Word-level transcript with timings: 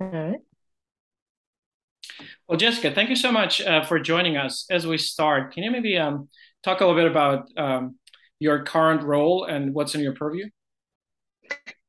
All 0.00 0.08
right. 0.08 0.40
Well, 2.48 2.58
Jessica, 2.58 2.90
thank 2.92 3.10
you 3.10 3.16
so 3.16 3.30
much 3.32 3.60
uh, 3.60 3.84
for 3.84 3.98
joining 3.98 4.36
us. 4.36 4.66
As 4.70 4.86
we 4.86 4.98
start, 4.98 5.52
can 5.52 5.62
you 5.62 5.70
maybe 5.70 5.96
um, 5.96 6.28
talk 6.62 6.80
a 6.80 6.86
little 6.86 7.00
bit 7.00 7.10
about 7.10 7.48
um, 7.56 7.96
your 8.38 8.62
current 8.64 9.02
role 9.02 9.44
and 9.44 9.74
what's 9.74 9.94
in 9.94 10.00
your 10.00 10.14
purview? 10.14 10.48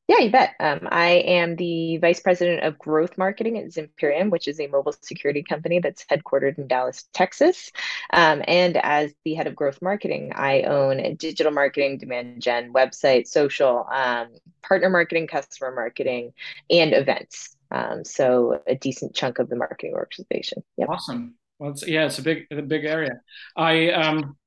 Yeah, 0.10 0.22
you 0.22 0.32
bet. 0.32 0.56
Um, 0.60 0.88
I 0.92 1.10
am 1.10 1.56
the 1.56 1.98
vice 1.98 2.20
president 2.20 2.64
of 2.64 2.80
growth 2.80 3.16
marketing 3.16 3.60
at 3.60 3.66
Zimperium, 3.66 4.32
which 4.32 4.48
is 4.48 4.60
a 4.60 4.66
mobile 4.66 4.96
security 5.04 5.43
company 5.43 5.78
that's 5.82 6.04
headquartered 6.05 6.57
in 6.57 6.68
Dallas, 6.68 7.07
Texas. 7.14 7.71
Um, 8.11 8.42
and 8.48 8.75
as 8.78 9.14
the 9.24 9.36
head 9.36 9.46
of 9.46 9.56
growth 9.56 9.84
marketing, 9.84 10.32
I 10.36 10.64
own 10.64 11.16
digital 11.18 11.52
marketing, 11.52 12.00
demand 12.00 12.42
gen, 12.42 12.74
website, 12.74 13.28
social, 13.28 13.86
um, 13.92 14.30
partner 14.64 14.89
marketing, 14.89 15.28
customer 15.28 15.75
marketing, 15.75 16.34
and 16.71 16.91
events. 16.91 17.55
Um, 17.70 18.04
so 18.04 18.64
a 18.66 18.73
decent 18.73 19.14
chunk 19.14 19.38
of 19.38 19.48
the 19.48 19.57
marketing 19.57 19.94
organization. 19.94 20.64
Yep. 20.78 20.89
Awesome. 20.89 21.36
Well, 21.60 21.69
it's, 21.69 21.88
yeah, 21.88 22.07
it's 22.07 22.18
a 22.18 22.24
big, 22.24 22.47
a 22.50 22.64
big 22.64 22.83
area. 22.83 23.21
I 23.55 23.91
um, 23.91 24.38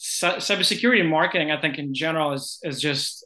cybersecurity 0.00 1.08
marketing, 1.08 1.52
I 1.52 1.60
think 1.60 1.78
in 1.78 1.94
general 1.94 2.32
is 2.32 2.58
is 2.64 2.80
just 2.80 3.24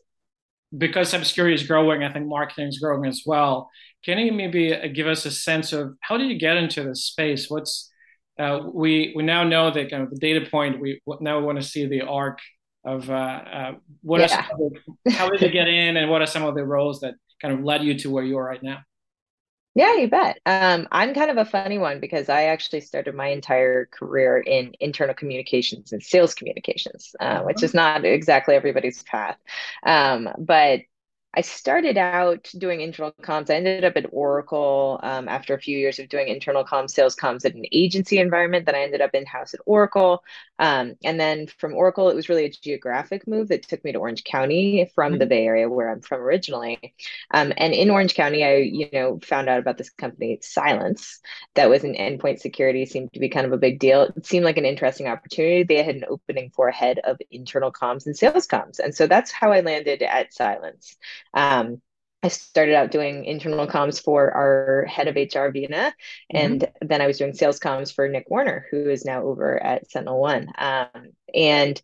because 0.76 1.12
cybersecurity 1.12 1.54
is 1.54 1.66
growing, 1.66 2.02
I 2.02 2.12
think 2.12 2.26
marketing 2.26 2.68
is 2.68 2.78
growing 2.78 3.06
as 3.06 3.22
well. 3.26 3.70
Can 4.04 4.18
you 4.18 4.32
maybe 4.32 4.74
uh, 4.74 4.88
give 4.88 5.06
us 5.06 5.24
a 5.24 5.30
sense 5.30 5.72
of 5.72 5.94
how 6.00 6.16
did 6.16 6.30
you 6.30 6.38
get 6.38 6.56
into 6.56 6.82
this 6.82 7.04
space? 7.04 7.48
What's 7.48 7.90
uh, 8.38 8.60
we 8.72 9.12
we 9.14 9.22
now 9.22 9.44
know 9.44 9.70
that 9.70 9.90
kind 9.90 10.02
of 10.02 10.10
the 10.10 10.18
data 10.18 10.48
point. 10.50 10.80
We 10.80 11.00
now 11.20 11.40
want 11.40 11.60
to 11.60 11.64
see 11.64 11.86
the 11.86 12.02
arc 12.02 12.38
of 12.84 13.08
uh, 13.08 13.12
uh, 13.12 13.72
what 14.02 14.20
yeah. 14.20 14.46
are 14.50 14.58
the, 15.04 15.12
how 15.12 15.28
did 15.28 15.40
you 15.40 15.50
get 15.50 15.68
in, 15.68 15.96
and 15.96 16.10
what 16.10 16.20
are 16.20 16.26
some 16.26 16.44
of 16.44 16.54
the 16.54 16.64
roles 16.64 17.00
that 17.00 17.14
kind 17.40 17.54
of 17.54 17.64
led 17.64 17.82
you 17.82 17.98
to 18.00 18.10
where 18.10 18.24
you 18.24 18.36
are 18.38 18.44
right 18.44 18.62
now? 18.62 18.78
Yeah, 19.76 19.96
you 19.96 20.08
bet. 20.08 20.38
Um, 20.46 20.86
I'm 20.92 21.14
kind 21.14 21.32
of 21.32 21.36
a 21.36 21.44
funny 21.44 21.78
one 21.78 21.98
because 21.98 22.28
I 22.28 22.44
actually 22.44 22.80
started 22.80 23.14
my 23.16 23.28
entire 23.28 23.86
career 23.86 24.38
in 24.38 24.72
internal 24.78 25.14
communications 25.16 25.92
and 25.92 26.00
sales 26.00 26.32
communications, 26.34 27.14
uh, 27.18 27.40
which 27.42 27.64
is 27.64 27.74
not 27.74 28.04
exactly 28.04 28.54
everybody's 28.54 29.02
path. 29.02 29.36
Um, 29.84 30.28
but 30.38 30.82
I 31.36 31.40
started 31.40 31.98
out 31.98 32.48
doing 32.56 32.80
internal 32.80 33.12
comms. 33.22 33.50
I 33.50 33.54
ended 33.54 33.84
up 33.84 33.96
at 33.96 34.06
Oracle 34.12 35.00
um, 35.02 35.28
after 35.28 35.54
a 35.54 35.60
few 35.60 35.76
years 35.76 35.98
of 35.98 36.08
doing 36.08 36.28
internal 36.28 36.64
comms, 36.64 36.90
sales 36.90 37.16
comms 37.16 37.44
at 37.44 37.54
an 37.54 37.64
agency 37.72 38.18
environment. 38.18 38.66
Then 38.66 38.76
I 38.76 38.82
ended 38.82 39.00
up 39.00 39.14
in 39.14 39.26
house 39.26 39.52
at 39.52 39.60
Oracle. 39.66 40.22
Um, 40.58 40.94
and 41.02 41.18
then 41.18 41.48
from 41.48 41.74
Oracle, 41.74 42.08
it 42.08 42.14
was 42.14 42.28
really 42.28 42.44
a 42.44 42.50
geographic 42.50 43.26
move 43.26 43.48
that 43.48 43.66
took 43.66 43.84
me 43.84 43.92
to 43.92 43.98
Orange 43.98 44.22
County 44.22 44.90
from 44.94 45.12
mm-hmm. 45.12 45.18
the 45.18 45.26
Bay 45.26 45.44
Area, 45.46 45.68
where 45.68 45.90
I'm 45.90 46.00
from 46.00 46.20
originally. 46.20 46.94
Um, 47.32 47.52
and 47.56 47.74
in 47.74 47.90
Orange 47.90 48.14
County, 48.14 48.44
I 48.44 48.56
you 48.56 48.88
know 48.92 49.18
found 49.22 49.48
out 49.48 49.58
about 49.58 49.78
this 49.78 49.90
company, 49.90 50.38
Cylance 50.40 51.20
that 51.54 51.68
was 51.68 51.82
an 51.82 51.94
endpoint 51.94 52.38
security. 52.38 52.86
Seemed 52.86 53.12
to 53.12 53.20
be 53.20 53.28
kind 53.28 53.46
of 53.46 53.52
a 53.52 53.58
big 53.58 53.80
deal. 53.80 54.02
It 54.02 54.26
seemed 54.26 54.44
like 54.44 54.58
an 54.58 54.64
interesting 54.64 55.08
opportunity. 55.08 55.64
They 55.64 55.82
had 55.82 55.96
an 55.96 56.04
opening 56.08 56.50
for 56.50 56.68
a 56.68 56.74
head 56.74 57.00
of 57.00 57.18
internal 57.30 57.72
comms 57.72 58.06
and 58.06 58.16
sales 58.16 58.46
comms, 58.46 58.78
and 58.78 58.94
so 58.94 59.08
that's 59.08 59.32
how 59.32 59.50
I 59.50 59.60
landed 59.60 60.02
at 60.02 60.32
Cylance. 60.32 60.96
Um, 61.34 61.82
I 62.22 62.28
started 62.28 62.74
out 62.74 62.90
doing 62.90 63.26
internal 63.26 63.66
comms 63.66 64.02
for 64.02 64.30
our 64.30 64.86
head 64.86 65.08
of 65.08 65.16
HR, 65.16 65.50
Vina, 65.50 65.94
and 66.30 66.62
mm-hmm. 66.62 66.86
then 66.86 67.02
I 67.02 67.06
was 67.06 67.18
doing 67.18 67.34
sales 67.34 67.60
comms 67.60 67.94
for 67.94 68.08
Nick 68.08 68.30
Warner, 68.30 68.66
who 68.70 68.88
is 68.88 69.04
now 69.04 69.24
over 69.24 69.62
at 69.62 69.90
Sentinel 69.90 70.20
One. 70.20 70.48
Um, 70.56 71.12
and 71.34 71.80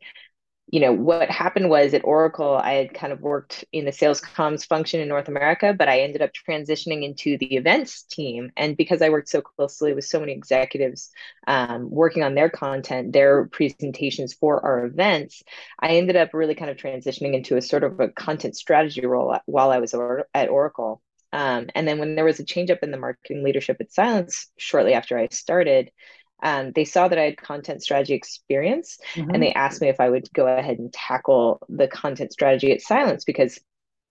you 0.72 0.78
know, 0.78 0.92
what 0.92 1.28
happened 1.30 1.68
was 1.68 1.94
at 1.94 2.04
Oracle, 2.04 2.54
I 2.54 2.74
had 2.74 2.94
kind 2.94 3.12
of 3.12 3.20
worked 3.22 3.64
in 3.72 3.84
the 3.84 3.92
sales 3.92 4.20
comms 4.20 4.64
function 4.64 5.00
in 5.00 5.08
North 5.08 5.26
America, 5.26 5.74
but 5.76 5.88
I 5.88 6.02
ended 6.02 6.22
up 6.22 6.30
transitioning 6.32 7.02
into 7.02 7.36
the 7.38 7.56
events 7.56 8.04
team. 8.04 8.52
And 8.56 8.76
because 8.76 9.02
I 9.02 9.08
worked 9.08 9.28
so 9.28 9.40
closely 9.40 9.94
with 9.94 10.04
so 10.04 10.20
many 10.20 10.32
executives 10.32 11.10
um, 11.48 11.90
working 11.90 12.22
on 12.22 12.36
their 12.36 12.48
content, 12.48 13.12
their 13.12 13.46
presentations 13.46 14.32
for 14.32 14.64
our 14.64 14.84
events, 14.84 15.42
I 15.80 15.96
ended 15.96 16.14
up 16.14 16.34
really 16.34 16.54
kind 16.54 16.70
of 16.70 16.76
transitioning 16.76 17.34
into 17.34 17.56
a 17.56 17.62
sort 17.62 17.82
of 17.82 17.98
a 17.98 18.08
content 18.08 18.54
strategy 18.56 19.04
role 19.04 19.36
while 19.46 19.70
I 19.72 19.78
was 19.78 19.92
or- 19.92 20.28
at 20.34 20.50
Oracle. 20.50 21.02
Um, 21.32 21.68
and 21.74 21.86
then 21.86 21.98
when 21.98 22.14
there 22.14 22.24
was 22.24 22.40
a 22.40 22.44
change 22.44 22.70
up 22.70 22.82
in 22.82 22.90
the 22.90 22.96
marketing 22.96 23.42
leadership 23.42 23.76
at 23.80 23.92
Cylance 23.92 24.48
shortly 24.56 24.94
after 24.94 25.18
I 25.18 25.28
started, 25.30 25.90
um, 26.42 26.72
they 26.72 26.84
saw 26.84 27.08
that 27.08 27.18
I 27.18 27.24
had 27.24 27.36
content 27.36 27.82
strategy 27.82 28.14
experience 28.14 28.98
mm-hmm. 29.14 29.30
and 29.30 29.42
they 29.42 29.52
asked 29.52 29.80
me 29.80 29.88
if 29.88 30.00
I 30.00 30.10
would 30.10 30.32
go 30.32 30.46
ahead 30.46 30.78
and 30.78 30.92
tackle 30.92 31.60
the 31.68 31.88
content 31.88 32.32
strategy 32.32 32.72
at 32.72 32.80
Cylance 32.80 33.24
because 33.24 33.58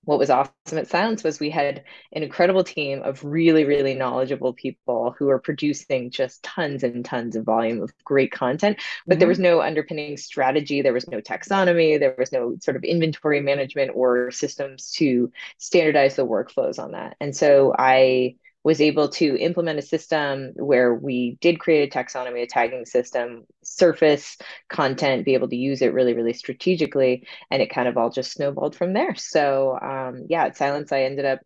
what 0.05 0.17
was 0.17 0.29
awesome 0.29 0.77
at 0.77 0.87
Cylance 0.87 1.23
was 1.23 1.39
we 1.39 1.49
had 1.49 1.83
an 2.13 2.23
incredible 2.23 2.63
team 2.63 3.01
of 3.03 3.23
really, 3.23 3.65
really 3.65 3.93
knowledgeable 3.93 4.53
people 4.53 5.13
who 5.17 5.25
were 5.25 5.39
producing 5.39 6.09
just 6.09 6.41
tons 6.41 6.83
and 6.83 7.03
tons 7.03 7.35
of 7.35 7.43
volume 7.43 7.81
of 7.81 7.91
great 8.05 8.31
content. 8.31 8.77
But 9.05 9.13
mm-hmm. 9.13 9.19
there 9.19 9.27
was 9.27 9.39
no 9.39 9.61
underpinning 9.61 10.17
strategy, 10.17 10.81
there 10.81 10.93
was 10.93 11.07
no 11.07 11.19
taxonomy, 11.19 11.99
there 11.99 12.15
was 12.17 12.31
no 12.31 12.55
sort 12.61 12.77
of 12.77 12.83
inventory 12.83 13.41
management 13.41 13.91
or 13.93 14.31
systems 14.31 14.91
to 14.93 15.31
standardize 15.57 16.15
the 16.15 16.25
workflows 16.25 16.79
on 16.79 16.93
that. 16.93 17.15
And 17.19 17.35
so 17.35 17.75
I 17.77 18.37
was 18.63 18.81
able 18.81 19.07
to 19.07 19.37
implement 19.37 19.79
a 19.79 19.83
system 19.83 20.51
where 20.55 20.93
we 20.93 21.37
did 21.39 21.59
create 21.59 21.93
a 21.93 21.97
taxonomy, 21.97 22.43
a 22.43 22.47
tagging 22.47 22.85
system, 22.85 23.45
surface 23.63 24.37
content, 24.67 25.25
be 25.25 25.33
able 25.33 25.47
to 25.47 25.55
use 25.55 25.81
it 25.81 25.93
really, 25.93 26.13
really 26.13 26.33
strategically. 26.33 27.25
And 27.49 27.61
it 27.61 27.69
kind 27.69 27.87
of 27.87 27.97
all 27.97 28.09
just 28.09 28.33
snowballed 28.33 28.75
from 28.75 28.93
there. 28.93 29.15
So, 29.15 29.79
um, 29.81 30.25
yeah, 30.29 30.45
at 30.45 30.57
Cylance, 30.57 30.91
I 30.91 31.03
ended 31.03 31.25
up 31.25 31.39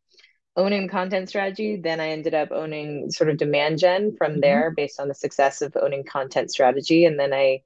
owning 0.56 0.88
content 0.88 1.29
strategy. 1.29 1.75
Then 1.75 2.00
I 2.00 2.09
ended 2.09 2.34
up 2.34 2.50
owning 2.51 3.12
sort 3.12 3.30
of 3.30 3.38
demand 3.38 3.80
gen 3.80 4.16
from 4.18 4.34
mm-hmm. 4.34 4.41
there 4.41 4.72
based 4.72 5.00
on 5.00 5.07
the 5.07 5.16
success 5.16 5.62
of 5.62 5.78
owning 5.80 6.03
content 6.03 6.51
strategy. 6.51 7.06
And 7.06 7.19
then 7.19 7.34
I 7.34 7.62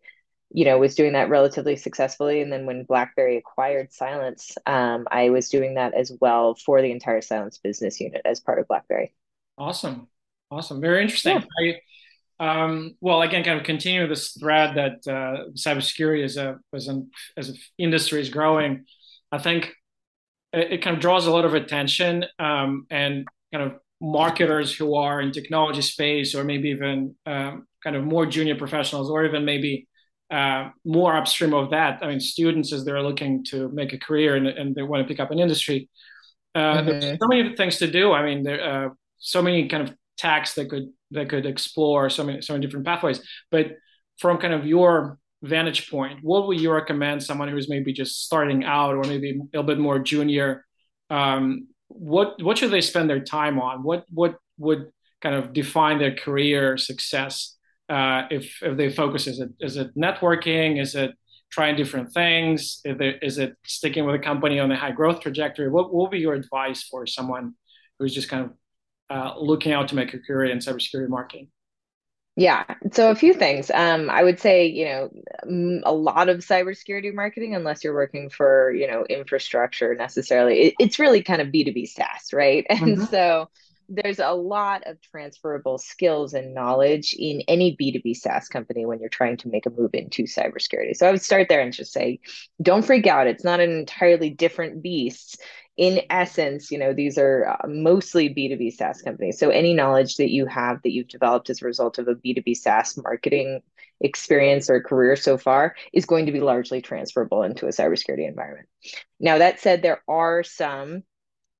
you 0.49 0.63
know 0.63 0.77
was 0.77 0.95
doing 0.95 1.13
that 1.13 1.29
relatively 1.29 1.75
successfully 1.75 2.41
and 2.41 2.51
then 2.51 2.65
when 2.65 2.85
blackberry 2.85 3.35
acquired 3.35 3.91
Cylance, 3.91 4.55
um, 4.65 5.05
i 5.11 5.29
was 5.29 5.49
doing 5.49 5.73
that 5.73 5.93
as 5.93 6.09
well 6.21 6.55
for 6.55 6.81
the 6.81 6.91
entire 6.91 7.19
Cylance 7.19 7.57
business 7.57 7.99
unit 7.99 8.21
as 8.23 8.39
part 8.39 8.57
of 8.57 8.67
blackberry 8.67 9.13
Awesome. 9.57 10.07
Awesome. 10.49 10.81
Very 10.81 11.01
interesting. 11.01 11.43
Yeah. 11.59 11.73
I, 11.73 11.79
um, 12.39 12.95
well, 13.01 13.21
again, 13.21 13.43
kind 13.43 13.59
of 13.59 13.65
continue 13.65 14.07
this 14.07 14.31
thread 14.31 14.75
that 14.75 15.11
uh, 15.11 15.49
cybersecurity 15.53 16.23
as 16.23 16.37
a 16.37 16.57
as 16.73 16.87
an 16.87 17.09
as 17.35 17.49
an 17.49 17.55
industry 17.77 18.21
is 18.21 18.29
growing. 18.29 18.85
I 19.31 19.39
think 19.39 19.73
it, 20.53 20.73
it, 20.73 20.81
kind 20.83 20.95
of 20.95 21.01
draws 21.01 21.25
a 21.25 21.31
lot 21.31 21.45
of 21.45 21.53
attention 21.53 22.25
um, 22.39 22.85
and 22.89 23.27
kind 23.51 23.65
of 23.65 23.79
marketers 23.99 24.73
who 24.73 24.95
are 24.95 25.19
in 25.19 25.31
technology 25.31 25.81
space 25.81 26.35
or 26.35 26.43
maybe 26.43 26.69
even 26.69 27.15
um, 27.25 27.65
kind 27.83 27.95
of 27.95 28.03
more 28.03 28.25
junior 28.25 28.55
professionals 28.55 29.09
or 29.09 29.25
even 29.25 29.43
maybe 29.43 29.87
uh, 30.29 30.69
more 30.85 31.15
upstream 31.15 31.53
of 31.53 31.71
that. 31.71 31.99
I 32.03 32.07
mean, 32.07 32.19
students 32.19 32.71
as 32.71 32.85
they're 32.85 33.01
looking 33.01 33.43
to 33.45 33.69
make 33.69 33.93
a 33.93 33.97
career 33.97 34.35
and, 34.35 34.47
and 34.47 34.75
they 34.75 34.83
want 34.83 35.01
to 35.01 35.07
pick 35.07 35.19
up 35.19 35.31
an 35.31 35.39
industry. 35.39 35.89
Uh, 36.53 36.59
mm-hmm. 36.59 36.87
There's 36.87 37.19
so 37.19 37.27
many 37.27 37.55
things 37.55 37.77
to 37.77 37.87
do. 37.89 38.13
I 38.13 38.23
mean, 38.23 38.43
there, 38.43 38.63
uh, 38.63 38.89
so 39.19 39.41
many 39.41 39.67
kind 39.67 39.83
of 39.83 39.95
tacks 40.17 40.53
that 40.55 40.69
could 40.69 40.89
that 41.11 41.29
could 41.29 41.45
explore 41.45 42.09
so 42.09 42.23
many 42.23 42.41
so 42.41 42.53
many 42.53 42.65
different 42.65 42.85
pathways. 42.85 43.21
But 43.51 43.77
from 44.19 44.37
kind 44.37 44.53
of 44.53 44.65
your 44.65 45.19
vantage 45.43 45.89
point, 45.89 46.19
what 46.23 46.47
would 46.47 46.59
you 46.59 46.71
recommend 46.71 47.23
someone 47.23 47.49
who's 47.49 47.69
maybe 47.69 47.93
just 47.93 48.25
starting 48.25 48.63
out 48.63 48.95
or 48.95 49.03
maybe 49.03 49.31
a 49.31 49.43
little 49.53 49.63
bit 49.63 49.79
more 49.79 49.99
junior? 49.99 50.65
Um, 51.09 51.67
what 51.87 52.41
what 52.43 52.57
should 52.57 52.71
they 52.71 52.81
spend 52.81 53.09
their 53.09 53.23
time 53.23 53.59
on? 53.59 53.83
What 53.83 54.05
what 54.09 54.35
would 54.57 54.91
kind 55.21 55.35
of 55.35 55.53
define 55.53 55.99
their 55.99 56.15
career 56.15 56.77
success 56.77 57.55
uh, 57.89 58.23
if 58.29 58.61
if 58.61 58.77
they 58.77 58.91
focus? 58.91 59.27
Is 59.27 59.39
it 59.39 59.49
is 59.59 59.77
it 59.77 59.95
networking? 59.95 60.81
Is 60.81 60.95
it 60.95 61.11
trying 61.49 61.75
different 61.75 62.11
things? 62.13 62.81
Is 62.83 62.97
it, 62.99 63.19
is 63.21 63.37
it 63.37 63.55
sticking 63.65 64.05
with 64.05 64.15
a 64.15 64.19
company 64.19 64.59
on 64.59 64.71
a 64.71 64.75
high 64.75 64.91
growth 64.91 65.21
trajectory? 65.21 65.69
What, 65.69 65.93
what 65.93 66.03
would 66.03 66.11
be 66.11 66.19
your 66.19 66.33
advice 66.33 66.83
for 66.83 67.05
someone 67.07 67.53
who's 67.99 68.13
just 68.13 68.29
kind 68.29 68.45
of 68.45 68.51
uh, 69.09 69.33
looking 69.37 69.71
out 69.71 69.87
to 69.89 69.95
make 69.95 70.13
a 70.13 70.19
career 70.19 70.45
in 70.45 70.59
cybersecurity 70.59 71.09
marketing? 71.09 71.49
Yeah. 72.37 72.65
So 72.91 73.09
a 73.09 73.15
few 73.15 73.33
things. 73.33 73.71
Um, 73.71 74.11
I 74.11 74.23
would 74.23 74.39
say, 74.39 74.67
you 74.67 74.85
know, 74.85 75.81
a 75.83 75.91
lot 75.91 76.29
of 76.29 76.37
cybersecurity 76.39 77.11
marketing, 77.11 77.55
unless 77.55 77.83
you're 77.83 77.95
working 77.95 78.29
for, 78.29 78.71
you 78.71 78.87
know, 78.87 79.05
infrastructure 79.09 79.95
necessarily, 79.95 80.59
it, 80.67 80.75
it's 80.79 80.99
really 80.99 81.23
kind 81.23 81.41
of 81.41 81.47
B2B 81.47 81.87
SaaS, 81.89 82.31
right? 82.33 82.65
And 82.69 82.97
mm-hmm. 82.97 83.05
so 83.05 83.49
there's 83.89 84.19
a 84.19 84.33
lot 84.33 84.83
of 84.85 85.01
transferable 85.01 85.79
skills 85.79 86.33
and 86.35 86.53
knowledge 86.53 87.15
in 87.17 87.41
any 87.47 87.75
B2B 87.75 88.15
SaaS 88.15 88.49
company 88.49 88.85
when 88.85 88.99
you're 88.99 89.09
trying 89.09 89.37
to 89.37 89.47
make 89.47 89.65
a 89.65 89.71
move 89.71 89.91
into 89.93 90.25
cybersecurity. 90.25 90.95
So 90.95 91.07
I 91.07 91.11
would 91.11 91.23
start 91.23 91.49
there 91.49 91.61
and 91.61 91.73
just 91.73 91.91
say, 91.93 92.19
don't 92.61 92.85
freak 92.85 93.07
out. 93.07 93.25
It's 93.25 93.45
not 93.45 93.61
an 93.61 93.71
entirely 93.71 94.29
different 94.29 94.83
beast 94.83 95.41
in 95.77 96.01
essence, 96.09 96.71
you 96.71 96.79
know, 96.79 96.91
these 96.91 97.17
are 97.19 97.45
uh, 97.47 97.67
mostly 97.67 98.29
B2B 98.29 98.73
SaaS 98.73 99.01
companies. 99.03 99.39
So 99.39 99.49
any 99.49 99.75
knowledge 99.75 100.17
that 100.17 100.31
you 100.31 100.47
have 100.47 100.81
that 100.81 100.91
you've 100.91 101.07
developed 101.07 101.51
as 101.51 101.61
a 101.61 101.65
result 101.65 101.99
of 101.99 102.07
a 102.07 102.15
B2B 102.15 102.57
SaaS 102.57 102.97
marketing 102.97 103.61
experience 104.01 104.69
or 104.69 104.81
career 104.81 105.15
so 105.15 105.37
far 105.37 105.75
is 105.93 106.05
going 106.05 106.25
to 106.25 106.31
be 106.31 106.39
largely 106.39 106.81
transferable 106.81 107.43
into 107.43 107.67
a 107.67 107.69
cybersecurity 107.69 108.27
environment. 108.27 108.67
Now, 109.19 109.37
that 109.37 109.59
said, 109.59 109.81
there 109.83 110.01
are 110.07 110.43
some 110.43 111.03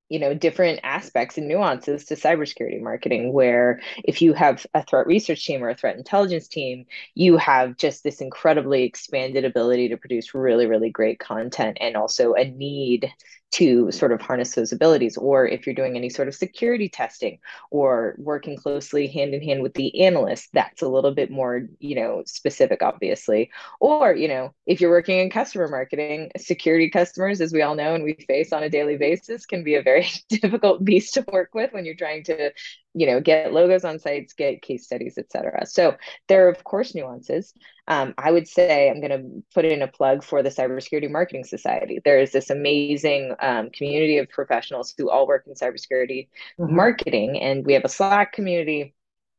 you 0.08 0.18
know 0.18 0.34
different 0.34 0.80
aspects 0.82 1.36
and 1.38 1.48
nuances 1.48 2.06
to 2.06 2.14
cybersecurity 2.14 2.80
marketing 2.80 3.32
where 3.32 3.80
if 4.04 4.22
you 4.22 4.32
have 4.32 4.66
a 4.74 4.82
threat 4.82 5.06
research 5.06 5.44
team 5.44 5.62
or 5.62 5.68
a 5.68 5.74
threat 5.74 5.96
intelligence 5.96 6.48
team 6.48 6.86
you 7.14 7.36
have 7.36 7.76
just 7.76 8.02
this 8.02 8.20
incredibly 8.20 8.84
expanded 8.84 9.44
ability 9.44 9.88
to 9.88 9.96
produce 9.96 10.34
really 10.34 10.66
really 10.66 10.90
great 10.90 11.18
content 11.18 11.76
and 11.80 11.96
also 11.96 12.32
a 12.32 12.44
need 12.44 13.12
to 13.50 13.90
sort 13.90 14.12
of 14.12 14.20
harness 14.20 14.54
those 14.54 14.72
abilities 14.72 15.16
or 15.16 15.46
if 15.46 15.66
you're 15.66 15.74
doing 15.74 15.96
any 15.96 16.10
sort 16.10 16.28
of 16.28 16.34
security 16.34 16.88
testing 16.88 17.38
or 17.70 18.14
working 18.18 18.56
closely 18.56 19.06
hand 19.06 19.32
in 19.32 19.42
hand 19.42 19.62
with 19.62 19.74
the 19.74 20.02
analyst 20.02 20.48
that's 20.52 20.82
a 20.82 20.88
little 20.88 21.12
bit 21.12 21.30
more 21.30 21.62
you 21.78 21.94
know 21.94 22.22
specific 22.26 22.82
obviously. 22.82 23.50
Or 23.80 24.14
you 24.14 24.28
know 24.28 24.54
if 24.66 24.80
you're 24.80 24.90
working 24.90 25.18
in 25.18 25.30
customer 25.30 25.68
marketing 25.68 26.30
security 26.36 26.90
customers 26.90 27.40
as 27.40 27.52
we 27.52 27.62
all 27.62 27.74
know 27.74 27.94
and 27.94 28.04
we 28.04 28.14
face 28.26 28.52
on 28.52 28.62
a 28.62 28.70
daily 28.70 28.96
basis 28.96 29.46
can 29.46 29.64
be 29.64 29.76
a 29.76 29.82
very 29.82 30.08
difficult 30.28 30.84
beast 30.84 31.14
to 31.14 31.24
work 31.32 31.54
with 31.54 31.72
when 31.72 31.84
you're 31.84 31.94
trying 31.94 32.24
to 32.24 32.52
you 32.94 33.06
know 33.06 33.20
get 33.20 33.52
logos 33.52 33.84
on 33.84 33.98
sites 33.98 34.32
get 34.32 34.62
case 34.62 34.84
studies 34.84 35.18
etc 35.18 35.66
so 35.66 35.96
there 36.26 36.46
are 36.46 36.50
of 36.50 36.64
course 36.64 36.94
nuances. 36.94 37.52
Um, 37.86 38.14
i 38.18 38.30
would 38.30 38.48
say 38.48 38.90
i'm 38.90 39.00
going 39.00 39.10
to 39.10 39.42
put 39.54 39.64
in 39.64 39.82
a 39.82 39.88
plug 39.88 40.24
for 40.24 40.42
the 40.42 40.50
cybersecurity 40.50 41.10
marketing 41.10 41.44
society. 41.44 42.00
There 42.04 42.18
is 42.18 42.32
this 42.32 42.50
amazing 42.50 43.34
um, 43.40 43.70
community 43.70 44.18
of 44.18 44.28
professionals 44.28 44.94
who 44.96 45.10
all 45.10 45.26
work 45.26 45.44
in 45.46 45.54
cybersecurity 45.54 46.28
mm-hmm. 46.58 46.74
marketing 46.74 47.40
and 47.40 47.64
we 47.64 47.74
have 47.74 47.84
a 47.84 47.88
slack 47.88 48.32
community. 48.32 48.94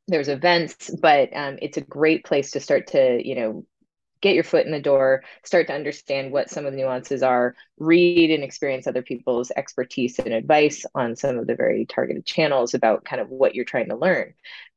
There's 0.07 0.27
events 0.29 0.89
but 1.01 1.29
um, 1.35 1.57
it's 1.61 1.77
a 1.77 1.81
great 1.81 2.25
place 2.25 2.51
to 2.51 2.59
start 2.59 2.87
to 2.87 3.21
you 3.27 3.35
know 3.35 3.65
get 4.21 4.35
your 4.35 4.43
foot 4.43 4.65
in 4.65 4.71
the 4.71 4.81
door, 4.81 5.23
start 5.43 5.67
to 5.67 5.73
understand 5.73 6.31
what 6.31 6.49
some 6.49 6.65
of 6.65 6.73
the 6.73 6.77
nuances 6.77 7.23
are, 7.23 7.55
read 7.77 8.31
and 8.31 8.43
experience 8.43 8.87
other 8.87 9.01
people's 9.01 9.51
expertise 9.55 10.19
and 10.19 10.33
advice 10.33 10.85
on 10.95 11.15
some 11.15 11.37
of 11.37 11.47
the 11.47 11.55
very 11.55 11.85
targeted 11.85 12.25
channels 12.25 12.73
about 12.73 13.05
kind 13.05 13.21
of 13.21 13.29
what 13.29 13.55
you're 13.55 13.65
trying 13.65 13.89
to 13.89 13.95
learn. 13.95 14.33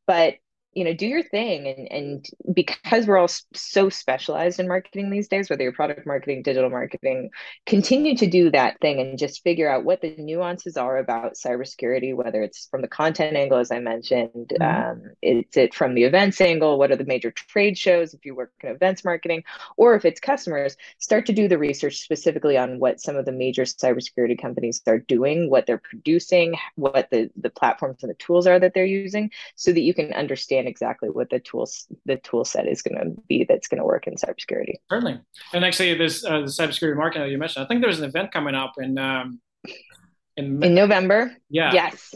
But 0.07 0.37
you 0.75 0.85
know 0.85 0.95
do 0.95 1.07
your 1.07 1.23
thing 1.23 1.67
and 1.67 1.91
and 1.91 2.27
because 2.55 3.07
we're 3.07 3.19
all 3.19 3.29
so 3.53 3.89
specialized 3.89 4.59
in 4.59 4.67
marketing 4.67 5.11
these 5.11 5.29
days 5.29 5.51
whether 5.51 5.63
you're 5.63 5.73
product 5.73 6.07
marketing 6.07 6.43
digital 6.43 6.71
marketing 6.71 7.31
continue 7.67 8.17
to 8.17 8.27
do 8.27 8.51
that 8.51 8.79
thing 8.81 9.01
and 9.01 9.19
just 9.19 9.43
figure 9.43 9.71
out 9.71 9.85
what 9.85 10.01
the 10.01 10.15
nuances 10.19 10.77
are 10.77 10.97
about 10.97 11.35
cybersecurity 11.35 12.15
whether 12.15 12.43
it's 12.43 12.69
from 12.71 12.81
the 12.81 12.89
content 12.89 13.37
angle 13.37 13.59
as 13.59 13.71
i 13.71 13.79
mentioned 13.79 14.53
mm-hmm. 14.61 14.91
um, 14.91 15.03
it's 15.21 15.57
it 15.57 15.75
from 15.75 15.95
the 15.95 16.05
events 16.05 16.41
angle 16.41 16.79
what 16.79 16.91
are 16.91 16.97
the 16.97 17.05
major 17.05 17.31
trade 17.31 17.77
shows 17.77 18.15
if 18.15 18.25
you 18.25 18.35
work 18.35 18.53
in 18.63 18.71
events 18.71 19.05
marketing 19.05 19.45
or 19.77 19.95
if 19.95 20.05
it's 20.05 20.21
customers 20.21 20.77
start 20.99 21.27
to 21.27 21.33
do 21.33 21.49
the 21.49 21.59
research 21.59 21.99
specifically 21.99 22.57
on 22.57 22.79
what 22.79 23.01
some 23.01 23.17
of 23.17 23.27
the 23.27 23.33
major 23.33 23.65
cybersecurity 23.65 24.41
companies 24.41 24.81
are 24.87 24.99
doing 24.99 25.51
what 25.51 25.67
they're 25.67 25.79
producing 25.79 26.55
what 26.77 27.11
the 27.11 27.31
the 27.37 27.51
platforms 27.51 28.03
and 28.03 28.11
the 28.11 28.15
tools 28.15 28.47
are 28.47 28.59
that 28.59 28.73
they're 28.75 28.85
using 28.87 29.31
so 29.55 29.71
that 29.71 29.81
you 29.81 29.93
can 29.93 30.13
understand 30.15 30.62
understand 30.63 30.69
exactly 30.69 31.11
what 31.11 31.31
the 31.31 31.41
tools 31.41 31.87
the 32.07 32.17
tool 32.17 32.45
set 32.45 32.67
is 32.67 32.83
going 32.83 32.99
to 32.99 33.21
be 33.29 33.45
that's 33.49 33.69
going 33.69 33.79
to 33.79 33.85
work 33.85 34.07
in 34.07 34.15
cybersecurity. 34.15 34.75
Certainly, 34.91 35.21
and 35.53 35.65
actually, 35.65 35.95
this 35.95 36.25
uh, 36.25 36.41
the 36.41 36.47
cybersecurity 36.47 36.97
market 36.97 37.21
that 37.21 37.31
you 37.31 37.39
mentioned, 37.39 37.65
I 37.65 37.69
think 37.69 37.83
there's 37.83 37.99
an 37.99 38.09
event 38.09 38.33
coming 38.33 38.55
up 38.55 38.75
in 38.79 38.99
um, 38.99 39.41
in, 40.37 40.63
in 40.63 40.75
November. 40.75 41.37
Yeah. 41.49 41.73
Yes. 41.73 42.15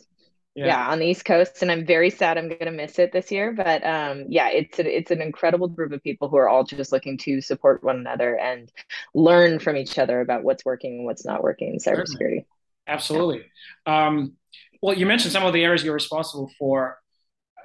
Yeah. 0.54 0.66
yeah. 0.66 0.88
on 0.88 0.98
the 1.00 1.06
East 1.06 1.26
Coast, 1.26 1.60
and 1.60 1.70
I'm 1.70 1.84
very 1.84 2.08
sad 2.08 2.38
I'm 2.38 2.48
going 2.48 2.64
to 2.64 2.70
miss 2.70 2.98
it 2.98 3.12
this 3.12 3.30
year. 3.30 3.52
But 3.52 3.84
um, 3.84 4.24
yeah, 4.28 4.48
it's 4.48 4.78
a, 4.78 4.96
it's 4.96 5.10
an 5.10 5.20
incredible 5.20 5.68
group 5.68 5.92
of 5.92 6.02
people 6.02 6.28
who 6.28 6.38
are 6.38 6.48
all 6.48 6.64
just 6.64 6.92
looking 6.92 7.18
to 7.18 7.42
support 7.42 7.84
one 7.84 7.96
another 7.96 8.38
and 8.38 8.72
learn 9.14 9.58
from 9.58 9.76
each 9.76 9.98
other 9.98 10.20
about 10.20 10.44
what's 10.44 10.64
working 10.64 10.98
and 10.98 11.04
what's 11.04 11.26
not 11.26 11.42
working 11.42 11.74
in 11.74 11.76
cybersecurity. 11.76 12.06
Certainly. 12.06 12.46
Absolutely. 12.88 13.42
Yeah. 13.86 14.06
Um, 14.06 14.32
well, 14.80 14.96
you 14.96 15.04
mentioned 15.04 15.32
some 15.32 15.44
of 15.44 15.52
the 15.52 15.64
areas 15.64 15.84
you're 15.84 15.92
responsible 15.92 16.50
for. 16.58 16.98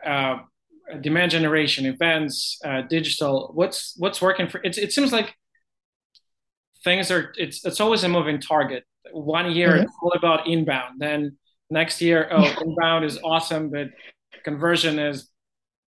Uh, 0.05 0.39
demand 1.01 1.31
generation, 1.31 1.85
events, 1.85 2.59
uh, 2.65 2.81
digital. 2.83 3.51
What's 3.53 3.95
what's 3.97 4.21
working 4.21 4.47
for? 4.47 4.61
It, 4.63 4.77
it 4.77 4.93
seems 4.93 5.11
like 5.11 5.35
things 6.83 7.11
are. 7.11 7.33
It's 7.37 7.65
it's 7.65 7.79
always 7.79 8.03
a 8.03 8.09
moving 8.09 8.39
target. 8.39 8.83
One 9.11 9.51
year 9.51 9.69
mm-hmm. 9.69 9.83
it's 9.83 9.93
all 10.01 10.13
about 10.13 10.47
inbound. 10.47 10.99
Then 10.99 11.37
next 11.69 12.01
year, 12.01 12.27
oh, 12.31 12.55
inbound 12.61 13.05
is 13.05 13.19
awesome, 13.23 13.69
but 13.69 13.89
conversion 14.43 14.99
is 14.99 15.29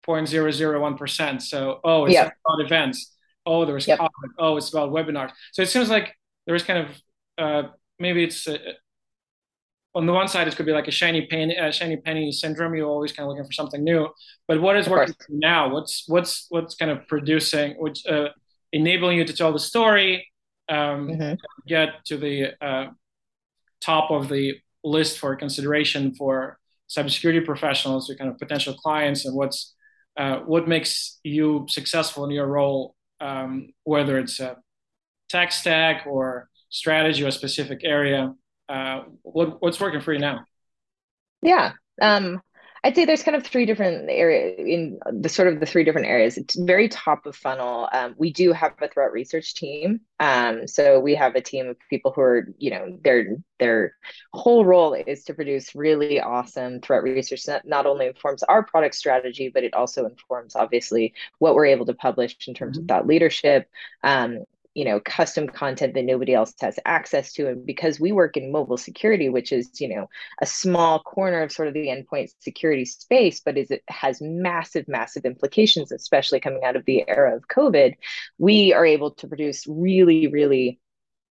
0.001 0.08 0.98
percent. 0.98 1.42
So 1.42 1.80
oh, 1.84 2.06
it's 2.06 2.14
yep. 2.14 2.34
about 2.46 2.66
events. 2.66 3.16
Oh, 3.46 3.66
there's 3.66 3.88
yep. 3.88 4.00
Oh, 4.40 4.58
it's 4.58 4.70
about 4.70 4.92
webinars. 4.92 5.32
So 5.52 5.62
it 5.62 5.70
seems 5.70 5.90
like 5.90 6.16
there's 6.46 6.64
kind 6.64 6.88
of 6.88 7.02
uh, 7.38 7.70
maybe 8.00 8.24
it's 8.24 8.48
a, 8.48 8.58
on 9.96 10.06
the 10.06 10.14
one 10.14 10.28
side, 10.28 10.48
it 10.48 10.56
could 10.56 10.66
be 10.66 10.72
like 10.72 10.88
a 10.88 10.92
shiny 10.92 11.28
penny, 11.28 11.58
uh, 11.58 11.72
shiny 11.72 11.98
penny 11.98 12.32
syndrome. 12.32 12.74
You're 12.74 12.90
always 12.90 13.12
kind 13.12 13.26
of 13.26 13.30
looking 13.30 13.46
for 13.46 13.52
something 13.52 13.84
new. 13.84 14.10
But 14.48 14.62
what 14.62 14.76
is 14.76 14.90
working 14.90 15.16
now? 15.30 15.70
What's 15.72 16.06
what's 16.08 16.48
what's 16.50 16.76
kind 16.76 16.92
of 16.92 17.08
producing, 17.08 17.76
which 17.80 18.06
uh, 18.08 18.30
enabling 18.72 19.18
you 19.18 19.26
to 19.26 19.34
tell 19.34 19.54
the 19.54 19.60
story, 19.60 20.28
um, 20.68 21.10
mm-hmm. 21.10 21.34
get 21.68 22.04
to 22.06 22.18
the 22.18 22.54
uh, 22.60 22.88
top 23.82 24.10
of 24.10 24.30
the 24.30 24.56
list 24.84 25.20
for 25.20 25.36
consideration 25.36 26.16
for 26.16 26.58
cybersecurity 26.90 27.46
professionals, 27.46 28.10
your 28.10 28.18
kind 28.18 28.30
of 28.30 28.38
potential 28.40 28.74
clients, 28.74 29.26
and 29.26 29.36
what's 29.36 29.76
uh, 30.18 30.38
what 30.40 30.68
makes 30.68 31.20
you 31.24 31.66
successful 31.70 32.26
in 32.26 32.32
your 32.32 32.48
role, 32.48 32.96
um, 33.20 33.68
whether 33.84 34.18
it's 34.18 34.40
a 34.40 34.58
tech 35.30 35.52
stack 35.52 36.06
or 36.08 36.50
strategy 36.70 37.24
or 37.24 37.28
a 37.28 37.32
specific 37.32 37.82
area 37.84 38.34
uh, 38.70 39.04
what, 39.22 39.62
what's 39.62 39.80
working 39.80 40.02
for 40.02 40.14
you 40.14 40.20
now? 40.20 40.46
Yeah. 41.42 41.74
Um, 42.02 42.42
I'd 42.86 42.96
say 42.96 43.06
there's 43.06 43.24
kind 43.24 43.38
of 43.38 43.46
three 43.46 43.66
different 43.66 44.10
areas 44.10 44.60
in 44.60 45.00
the 45.10 45.30
sort 45.30 45.48
of 45.48 45.62
the 45.62 45.66
three 45.66 45.86
different 45.86 46.08
areas. 46.08 46.38
It's 46.38 46.56
very 46.56 46.90
top 46.90 47.26
of 47.26 47.34
funnel. 47.34 47.88
Um, 47.94 48.14
we 48.18 48.34
do 48.34 48.52
have 48.52 48.74
a 48.82 48.90
threat 48.90 49.14
research 49.14 49.54
team. 49.56 50.02
Um, 50.20 50.68
so 50.68 51.00
we 51.00 51.16
have 51.16 51.36
a 51.36 51.42
team 51.42 51.70
of 51.70 51.78
people 51.90 52.12
who 52.12 52.22
are, 52.22 52.48
you 52.58 52.72
know, 52.72 53.00
their 53.02 53.38
their 53.58 53.96
whole 54.34 54.66
role 54.66 54.94
is 54.94 55.24
to 55.26 55.34
produce 55.34 55.74
really 55.76 56.20
awesome 56.20 56.82
threat 56.82 57.04
research 57.04 57.46
that 57.46 57.66
not 57.66 57.86
only 57.86 58.08
informs 58.08 58.44
our 58.44 58.64
product 58.64 58.96
strategy, 58.96 59.48
but 59.48 59.64
it 59.64 59.74
also 59.74 60.06
informs 60.06 60.54
obviously 60.54 61.14
what 61.40 61.56
we're 61.56 61.68
able 61.68 61.86
to 61.86 61.94
publish 61.94 62.36
in 62.50 62.54
terms 62.54 62.78
mm-hmm. 62.78 62.84
of 62.84 62.88
thought 62.90 63.08
leadership, 63.08 63.70
um, 64.04 64.44
you 64.74 64.86
know 64.86 65.00
custom 65.00 65.48
content 65.48 65.94
that 65.94 66.04
nobody 66.04 66.34
else 66.34 66.54
has 66.62 66.80
access 66.86 67.32
to 67.34 67.48
and 67.48 67.66
because 67.66 68.00
we 68.00 68.12
work 68.12 68.36
in 68.38 68.52
mobile 68.52 68.78
security 68.78 69.30
which 69.30 69.52
is 69.52 69.70
you 69.80 69.88
know 69.88 70.08
a 70.42 70.46
small 70.46 71.00
corner 71.00 71.42
of 71.42 71.52
sort 71.52 71.68
of 71.68 71.74
the 71.74 71.88
endpoint 71.88 72.32
security 72.40 72.86
space 72.86 73.40
but 73.40 73.58
is 73.58 73.70
it 73.70 73.84
has 73.88 74.20
massive 74.22 74.88
massive 74.88 75.26
implications 75.26 75.92
especially 75.92 76.40
coming 76.40 76.64
out 76.64 76.76
of 76.76 76.86
the 76.86 77.04
era 77.08 77.36
of 77.36 77.48
covid 77.48 77.94
we 78.38 78.74
are 78.74 78.86
able 78.86 79.12
to 79.12 79.28
produce 79.28 79.66
really 79.68 80.28
really 80.28 80.80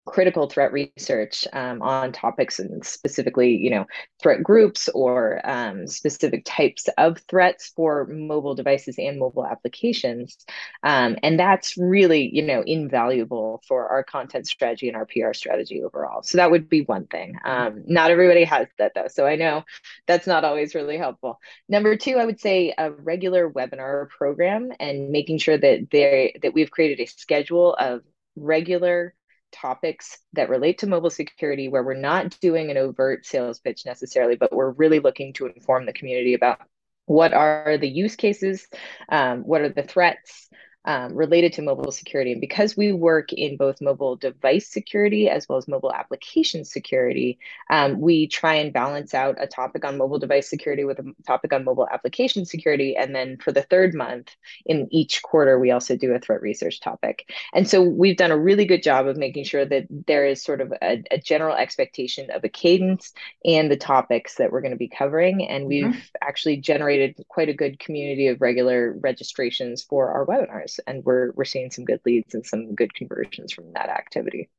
critical 0.07 0.49
threat 0.49 0.71
research 0.71 1.45
um, 1.53 1.81
on 1.81 2.11
topics 2.11 2.59
and 2.59 2.83
specifically 2.83 3.55
you 3.55 3.69
know 3.69 3.85
threat 4.21 4.41
groups 4.41 4.89
or 4.95 5.41
um, 5.43 5.85
specific 5.85 6.43
types 6.45 6.87
of 6.97 7.19
threats 7.29 7.73
for 7.75 8.07
mobile 8.07 8.55
devices 8.55 8.97
and 8.97 9.19
mobile 9.19 9.45
applications. 9.45 10.45
Um, 10.83 11.17
and 11.21 11.39
that's 11.39 11.77
really 11.77 12.29
you 12.33 12.41
know 12.41 12.63
invaluable 12.65 13.61
for 13.67 13.87
our 13.89 14.03
content 14.03 14.47
strategy 14.47 14.87
and 14.87 14.97
our 14.97 15.05
pr 15.05 15.33
strategy 15.33 15.83
overall. 15.83 16.23
So 16.23 16.37
that 16.37 16.49
would 16.49 16.69
be 16.69 16.81
one 16.81 17.05
thing. 17.07 17.37
Um, 17.43 17.83
not 17.85 18.09
everybody 18.09 18.45
has 18.45 18.67
that 18.79 18.93
though 18.95 19.07
so 19.09 19.25
i 19.27 19.35
know 19.35 19.63
that's 20.07 20.27
not 20.27 20.43
always 20.45 20.73
really 20.73 20.97
helpful. 20.97 21.39
Number 21.67 21.97
two 21.97 22.15
i 22.17 22.25
would 22.25 22.39
say 22.39 22.73
a 22.77 22.91
regular 22.91 23.49
webinar 23.49 24.09
program 24.09 24.71
and 24.79 25.09
making 25.09 25.39
sure 25.39 25.57
that 25.57 25.89
they 25.91 26.33
that 26.41 26.53
we've 26.53 26.71
created 26.71 27.01
a 27.01 27.05
schedule 27.07 27.73
of 27.75 28.01
regular 28.37 29.13
topics 29.51 30.19
that 30.33 30.49
relate 30.49 30.79
to 30.79 30.87
mobile 30.87 31.09
security 31.09 31.67
where 31.67 31.83
we're 31.83 31.93
not 31.93 32.37
doing 32.41 32.69
an 32.69 32.77
overt 32.77 33.25
sales 33.25 33.59
pitch 33.59 33.85
necessarily, 33.85 34.35
but 34.35 34.53
we're 34.53 34.71
really 34.71 34.99
looking 34.99 35.33
to 35.33 35.47
inform 35.47 35.85
the 35.85 35.93
community 35.93 36.33
about 36.33 36.59
what 37.05 37.33
are 37.33 37.77
the 37.77 37.87
use 37.87 38.15
cases, 38.15 38.67
um, 39.09 39.41
what 39.41 39.61
are 39.61 39.69
the 39.69 39.83
threats, 39.83 40.49
um, 40.87 41.13
related 41.13 41.51
to 41.53 41.61
mobile 41.61 41.91
security. 41.91 42.31
And 42.31 42.39
because 42.39 42.77
we 42.77 42.93
work 42.93 43.33
in 43.33 43.57
both 43.57 43.81
mobile 43.81 44.15
device 44.15 44.69
security 44.69 45.29
as 45.29 45.47
well 45.47 45.57
as 45.57 45.67
mobile 45.67 45.93
application 45.93 46.63
security, 46.63 47.39
um, 47.69 47.99
we 47.99 48.25
try 48.25 48.55
and 48.55 48.71
balance 48.71 49.13
out 49.13 49.35
a 49.37 49.47
topic 49.47 49.83
on 49.83 49.97
mobile 49.97 50.17
device 50.17 50.49
security 50.49 50.85
with 50.85 50.99
a 50.99 51.13
topic 51.27 51.51
on 51.51 51.65
mobile 51.65 51.89
application 51.91 52.45
security. 52.45 52.95
And 52.95 53.13
then 53.13 53.37
for 53.37 53.51
the 53.51 53.63
third 53.63 53.93
month 53.93 54.33
in 54.65 54.87
each 54.89 55.21
quarter, 55.23 55.59
we 55.59 55.71
also 55.71 55.97
do 55.97 56.13
a 56.13 56.19
threat 56.19 56.41
research 56.41 56.79
topic. 56.79 57.29
And 57.53 57.67
so 57.67 57.81
we've 57.81 58.15
done 58.15 58.31
a 58.31 58.39
really 58.39 58.65
good 58.65 58.81
job 58.81 59.07
of 59.07 59.17
making 59.17 59.43
sure 59.43 59.65
that 59.65 59.87
there 59.89 60.25
is 60.25 60.41
sort 60.41 60.61
of 60.61 60.73
a, 60.81 61.03
a 61.11 61.17
general 61.17 61.55
expectation 61.55 62.31
of 62.31 62.45
a 62.45 62.49
cadence 62.49 63.11
and 63.43 63.69
the 63.69 63.75
topics 63.75 64.35
that 64.35 64.53
we're 64.53 64.61
going 64.61 64.71
to 64.71 64.77
be 64.77 64.87
covering. 64.87 65.45
And 65.45 65.63
mm-hmm. 65.63 65.67
we've 65.67 65.85
mm-hmm. 65.85 65.99
actually 66.21 66.57
generated 66.57 67.25
quite 67.27 67.49
a 67.49 67.53
good 67.53 67.77
community 67.77 68.27
of 68.27 68.39
regular 68.39 68.93
registrations 69.01 69.83
for 69.83 70.11
our 70.11 70.25
webinars. 70.25 70.76
And 70.85 71.03
we're 71.05 71.31
we're 71.35 71.45
seeing 71.45 71.71
some 71.71 71.85
good 71.85 72.01
leads 72.05 72.33
and 72.33 72.45
some 72.45 72.75
good 72.75 72.93
conversions 72.93 73.53
from 73.53 73.71
that 73.73 73.89
activity. 73.89 74.49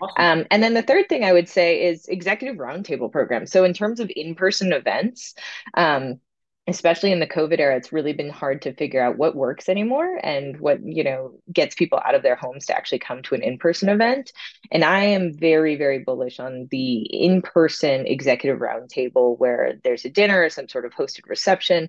Awesome. 0.00 0.40
Um, 0.40 0.46
and 0.50 0.62
then 0.62 0.74
the 0.74 0.82
third 0.82 1.08
thing 1.08 1.24
I 1.24 1.32
would 1.32 1.48
say 1.48 1.86
is 1.86 2.06
executive 2.06 2.56
roundtable 2.56 3.12
programs. 3.12 3.52
So 3.52 3.64
in 3.64 3.72
terms 3.72 4.00
of 4.00 4.10
in-person 4.14 4.72
events, 4.72 5.34
um, 5.74 6.20
especially 6.68 7.10
in 7.10 7.18
the 7.18 7.26
covid 7.26 7.58
era 7.58 7.76
it's 7.76 7.92
really 7.92 8.12
been 8.12 8.28
hard 8.28 8.62
to 8.62 8.72
figure 8.74 9.02
out 9.02 9.16
what 9.16 9.34
works 9.34 9.68
anymore 9.68 10.20
and 10.22 10.60
what 10.60 10.78
you 10.84 11.02
know 11.02 11.32
gets 11.52 11.74
people 11.74 12.00
out 12.04 12.14
of 12.14 12.22
their 12.22 12.36
homes 12.36 12.66
to 12.66 12.76
actually 12.76 12.98
come 12.98 13.22
to 13.22 13.34
an 13.34 13.42
in-person 13.42 13.88
event. 13.88 14.32
And 14.70 14.84
i 14.84 15.00
am 15.04 15.32
very 15.32 15.76
very 15.76 16.00
bullish 16.00 16.38
on 16.38 16.68
the 16.70 16.98
in-person 16.98 18.06
executive 18.06 18.60
roundtable 18.60 19.38
where 19.38 19.80
there's 19.82 20.04
a 20.04 20.10
dinner 20.10 20.48
some 20.50 20.68
sort 20.68 20.84
of 20.84 20.92
hosted 20.92 21.28
reception 21.28 21.88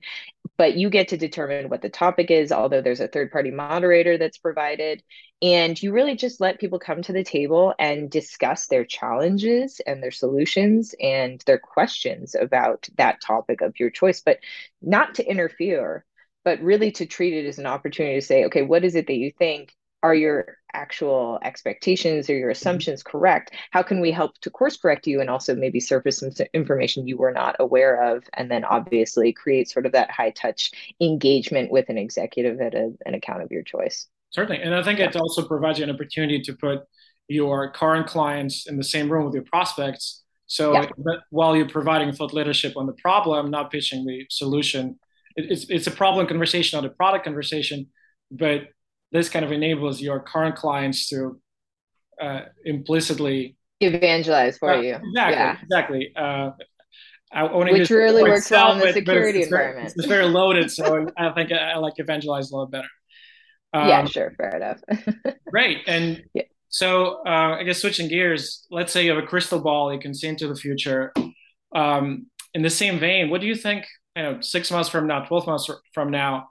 but 0.57 0.75
you 0.75 0.89
get 0.89 1.09
to 1.09 1.17
determine 1.17 1.69
what 1.69 1.81
the 1.81 1.89
topic 1.89 2.31
is 2.31 2.51
although 2.51 2.81
there's 2.81 3.01
a 3.01 3.07
third 3.07 3.31
party 3.31 3.51
moderator 3.51 4.17
that's 4.17 4.37
provided 4.37 5.03
and 5.41 5.81
you 5.81 5.93
really 5.93 6.15
just 6.15 6.41
let 6.41 6.59
people 6.59 6.79
come 6.79 7.01
to 7.01 7.13
the 7.13 7.23
table 7.23 7.73
and 7.79 8.11
discuss 8.11 8.67
their 8.67 8.83
challenges 8.83 9.79
and 9.85 10.03
their 10.03 10.11
solutions 10.11 10.93
and 11.01 11.41
their 11.45 11.59
questions 11.59 12.35
about 12.35 12.89
that 12.97 13.21
topic 13.21 13.61
of 13.61 13.79
your 13.79 13.89
choice, 13.89 14.19
but 14.21 14.39
not 14.81 15.15
to 15.15 15.25
interfere, 15.25 16.03
but 16.43 16.61
really 16.61 16.91
to 16.91 17.05
treat 17.05 17.33
it 17.33 17.47
as 17.47 17.57
an 17.57 17.65
opportunity 17.65 18.19
to 18.19 18.25
say, 18.25 18.45
okay, 18.45 18.63
what 18.63 18.83
is 18.83 18.95
it 18.95 19.07
that 19.07 19.15
you 19.15 19.31
think? 19.31 19.73
Are 20.03 20.15
your 20.15 20.57
actual 20.73 21.39
expectations 21.41 22.29
or 22.29 22.33
your 22.33 22.47
mm-hmm. 22.47 22.51
assumptions 22.51 23.01
correct? 23.01 23.51
How 23.71 23.81
can 23.81 24.01
we 24.01 24.11
help 24.11 24.37
to 24.39 24.49
course 24.49 24.75
correct 24.75 25.07
you 25.07 25.21
and 25.21 25.29
also 25.29 25.55
maybe 25.55 25.79
surface 25.79 26.19
some 26.19 26.31
information 26.53 27.07
you 27.07 27.17
were 27.17 27.31
not 27.31 27.55
aware 27.59 28.13
of? 28.13 28.23
And 28.33 28.51
then 28.51 28.65
obviously 28.65 29.31
create 29.31 29.69
sort 29.69 29.85
of 29.85 29.93
that 29.93 30.11
high 30.11 30.31
touch 30.31 30.71
engagement 30.99 31.71
with 31.71 31.87
an 31.89 31.97
executive 31.97 32.59
at 32.59 32.75
a, 32.75 32.93
an 33.05 33.13
account 33.13 33.43
of 33.43 33.51
your 33.51 33.63
choice. 33.63 34.07
Certainly. 34.31 34.61
And 34.61 34.75
I 34.75 34.83
think 34.83 34.99
it 34.99 35.15
also 35.15 35.47
provides 35.47 35.79
you 35.79 35.85
an 35.85 35.89
opportunity 35.89 36.39
to 36.41 36.53
put 36.53 36.81
your 37.27 37.71
current 37.71 38.07
clients 38.07 38.67
in 38.67 38.77
the 38.77 38.83
same 38.83 39.11
room 39.11 39.25
with 39.25 39.33
your 39.33 39.43
prospects. 39.43 40.23
So 40.47 40.73
yeah. 40.73 40.87
while 41.29 41.55
you're 41.55 41.69
providing 41.69 42.11
thought 42.11 42.33
leadership 42.33 42.75
on 42.75 42.85
the 42.87 42.93
problem, 42.93 43.51
not 43.51 43.71
pitching 43.71 44.05
the 44.05 44.25
solution, 44.29 44.99
it's, 45.35 45.65
it's 45.69 45.87
a 45.87 45.91
problem 45.91 46.27
conversation, 46.27 46.77
not 46.77 46.85
a 46.89 46.93
product 46.93 47.25
conversation. 47.25 47.87
But 48.31 48.69
this 49.11 49.29
kind 49.29 49.45
of 49.45 49.51
enables 49.51 50.01
your 50.01 50.19
current 50.19 50.55
clients 50.55 51.09
to 51.09 51.39
uh, 52.21 52.41
implicitly 52.65 53.57
evangelize 53.79 54.57
for 54.57 54.73
uh, 54.73 54.81
you. 54.81 54.95
Exactly. 54.95 55.13
Yeah. 55.15 55.57
Exactly. 55.63 56.11
Uh, 56.15 56.51
I, 57.31 57.43
Which 57.43 57.89
really 57.91 58.23
works 58.23 58.49
well 58.49 58.73
in 58.73 58.79
the 58.79 58.91
security 58.91 59.39
it's, 59.39 59.47
environment. 59.47 59.93
Very, 59.95 59.99
it's 59.99 60.07
very 60.07 60.25
loaded, 60.25 60.71
so 60.71 61.07
I 61.15 61.29
think 61.31 61.51
I, 61.51 61.71
I 61.73 61.77
like 61.77 61.93
evangelize 61.97 62.51
a 62.51 62.55
lot 62.55 62.71
better. 62.71 62.87
Um, 63.73 63.87
yeah, 63.87 64.05
sure, 64.05 64.33
fair 64.37 64.55
enough. 64.55 64.79
right, 65.51 65.77
And 65.87 66.23
yeah. 66.33 66.43
so 66.69 67.21
uh, 67.25 67.57
I 67.59 67.63
guess 67.63 67.81
switching 67.81 68.07
gears, 68.07 68.65
let's 68.71 68.91
say 68.91 69.05
you 69.05 69.11
have 69.11 69.23
a 69.23 69.27
crystal 69.27 69.59
ball, 69.59 69.93
you 69.93 69.99
can 69.99 70.13
see 70.13 70.27
into 70.27 70.47
the 70.47 70.55
future. 70.55 71.13
Um, 71.75 72.27
in 72.53 72.63
the 72.63 72.69
same 72.69 72.99
vein, 72.99 73.29
what 73.29 73.41
do 73.41 73.47
you 73.47 73.55
think, 73.55 73.85
you 74.15 74.23
know, 74.23 74.41
six 74.41 74.71
months 74.71 74.89
from 74.89 75.07
now, 75.07 75.23
12 75.25 75.45
months 75.45 75.69
from 75.93 76.09
now, 76.09 76.49